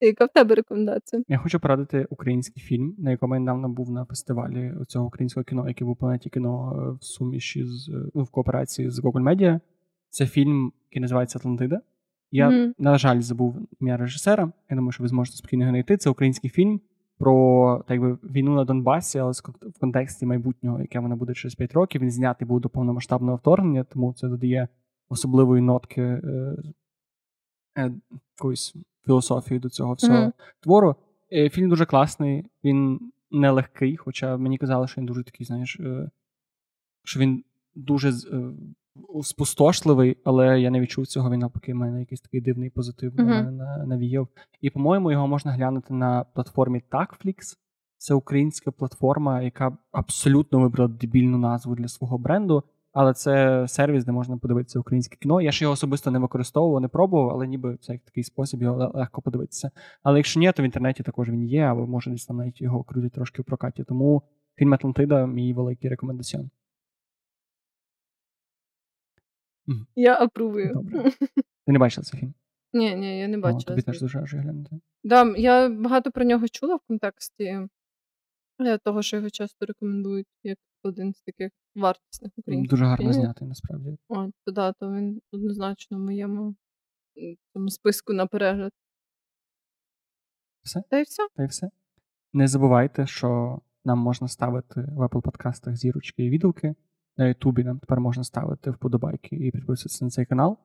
[0.00, 1.22] Яка в тебе рекомендація?
[1.28, 5.68] Я хочу порадити український фільм, на якому я недавно був на фестивалі цього українського кіно,
[5.68, 9.60] який був планеті кіно е, в суміші з ну, в кооперації з Google Media.
[10.10, 11.80] Це фільм, який називається Атлантида.
[12.30, 12.72] Я, mm-hmm.
[12.78, 14.52] на жаль, забув ім'я режисера.
[14.70, 15.96] Я думаю, що ви зможете спокійно його знайти.
[15.96, 16.80] Це український фільм
[17.18, 19.32] про так би, війну на Донбасі, але
[19.62, 22.00] в контексті майбутнього, яке вона буде через 5 років.
[22.00, 24.68] Він знятий був до повномасштабного вторгнення, тому це додає
[25.08, 26.56] особливої нотки е,
[27.78, 27.92] е,
[28.36, 28.74] якоїсь
[29.04, 30.32] філософії до цього всього mm-hmm.
[30.60, 30.96] твору.
[31.32, 33.00] Е, фільм дуже класний, він
[33.30, 36.10] нелегкий, хоча мені казали, що він дуже такий, знаєш, е,
[37.04, 38.52] що він дуже е,
[39.22, 41.30] спустошливий, але я не відчув цього.
[41.30, 43.86] Він навпаки, в мене якийсь такий дивний позитив uh-huh.
[43.86, 44.28] навіяв.
[44.60, 47.56] І, по-моєму, його можна глянути на платформі Tagflix.
[47.98, 52.62] Це українська платформа, яка абсолютно вибрала дебільну назву для свого бренду.
[52.92, 55.40] Але це сервіс, де можна подивитися українське кіно.
[55.40, 58.92] Я ж його особисто не використовував, не пробував, але ніби це як такий спосіб його
[58.94, 59.70] легко подивитися.
[60.02, 62.84] Але якщо ні, то в інтернеті також він є, або може десь там навіть його
[62.84, 63.84] крутять трошки в прокаті.
[63.84, 64.22] Тому
[64.56, 66.50] фільм Атлантида мій великий рекомендаціон.
[69.96, 70.72] Я апрувую.
[70.74, 71.10] Добре.
[71.66, 72.34] Ти не бачила цей фільм?
[72.72, 73.60] Ні, ні, я не бачила.
[73.60, 74.80] О, тобі теж дуже глянути.
[75.04, 77.68] Да, я багато про нього чула в контексті
[78.60, 83.14] Е, того, що його часто рекомендують як один з таких вартісних українських Дуже гарно фільмів.
[83.14, 83.98] знятий, насправді.
[84.08, 86.56] От, то да, то він однозначно в моєму
[87.52, 88.72] цьому списку на перегляд.
[90.62, 90.82] Все?
[90.90, 91.28] Та й все.
[91.36, 91.70] Та й все.
[92.32, 96.74] Не забувайте, що нам можна ставити в Apple подкастах зірочки і відгуки.
[97.20, 100.58] На Ютубі нам тепер можна ставити вподобайки і підписуватися на цей канал.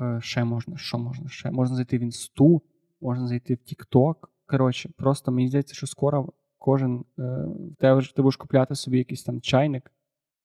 [0.00, 1.50] Е, ще можна, що можна ще?
[1.50, 2.62] Можна зайти в інсту,
[3.00, 4.14] можна зайти в TikTok.
[4.46, 9.92] Коротше, просто мені здається, що скоро кожен е, ти будеш купляти собі якийсь там чайник,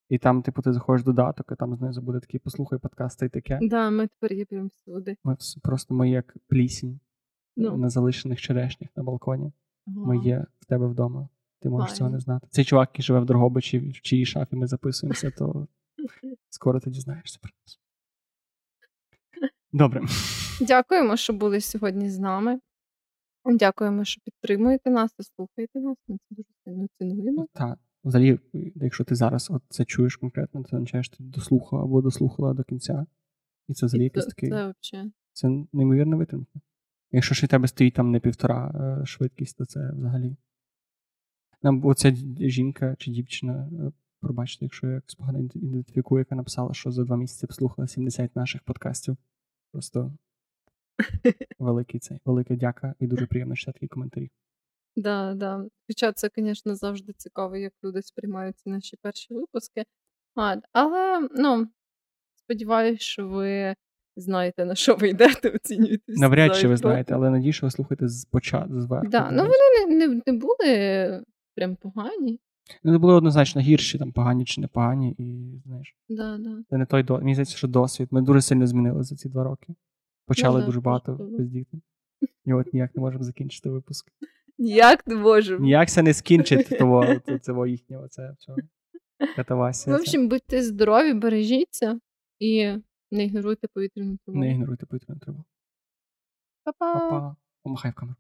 [0.10, 3.30] і там, типу, ти заходиш в додаток, і там знизу буде такий послухай подкасти і
[3.30, 3.60] таке.
[3.62, 5.18] Да, ми тепер є прям всюди.
[5.24, 7.00] Ми просто ми як плісінь
[7.56, 7.78] Ну.
[7.78, 9.52] на залишених черешнях на балконі.
[9.88, 11.30] Ми є в тебе вдома.
[11.62, 12.48] Ти можеш цього не знати.
[12.50, 15.68] Цей чувак, який живе в Дрогобичі, в чиїй шафі ми записуємося, то
[16.50, 17.80] скоро ти дізнаєшся про нас.
[19.72, 20.02] Добре.
[20.62, 22.60] Дякуємо, що були сьогодні з нами.
[23.46, 25.98] Дякуємо, що підтримуєте нас і слухаєте нас.
[26.08, 27.48] Ми це дуже сильно цінуємо.
[27.54, 28.40] Та, взагалі,
[28.76, 32.64] якщо ти зараз от це чуєш конкретно, то означає, що ти дослухав або дослухала до
[32.64, 33.06] кінця.
[33.68, 34.50] І це взагалі якийсь такий.
[34.50, 35.12] це взагалі.
[35.34, 36.60] Це неймовірна витримка.
[37.12, 38.72] Якщо і тебе стоїть там не півтора
[39.02, 40.36] е, швидкість, то це взагалі.
[41.62, 43.92] Нам оця жінка чи дівчина, е,
[44.22, 48.64] пробачте, якщо я якось погано ідентифікую, яка написала, що за два місяці послухала 70 наших
[48.64, 49.18] подкастів.
[49.72, 50.14] Просто
[51.60, 54.32] великий цей, велика дяка і дуже приємно читати коментарі.
[54.96, 55.66] Да, да.
[55.88, 59.84] Хоча це, звісно, завжди цікаво, як люди сприймають наші перші випуски.
[60.36, 61.68] А, але ну,
[62.36, 63.76] сподіваюся, що ви
[64.16, 66.04] знаєте, на що ви йдете, оцінюєте.
[66.08, 69.08] Навряд чи ви знаєте, але надію, що ви слухаєте з початку зверху.
[69.08, 71.24] Да, ну вони не, не, не були
[71.60, 72.40] прям погані.
[72.84, 75.96] Вони були однозначно гірші, там погані чи не погані, і знаєш.
[76.10, 76.64] Да, да.
[76.70, 77.24] Це не той досвід.
[77.24, 78.08] Мені здається, що досвід.
[78.12, 79.76] Ми дуже сильно змінили за ці два роки.
[80.26, 81.44] Почали Ну да, дуже багато правда.
[82.46, 84.12] І от ніяк не можемо закінчити випуск.
[84.58, 85.60] Ніяк не можемо.
[85.60, 87.06] Ніяк це не скінчить того,
[87.42, 88.56] цього їхнього, це все.
[89.36, 89.96] Катавасія.
[89.96, 90.02] ця.
[90.02, 92.00] общем, будьте здорові, бережіться
[92.40, 92.74] і
[93.12, 94.46] не ігноруйте повітряну тривогу.
[94.46, 95.46] Не ігноруйте повітряну тривогу.
[96.64, 97.36] Па-па.
[97.64, 98.16] Помахай в камеру.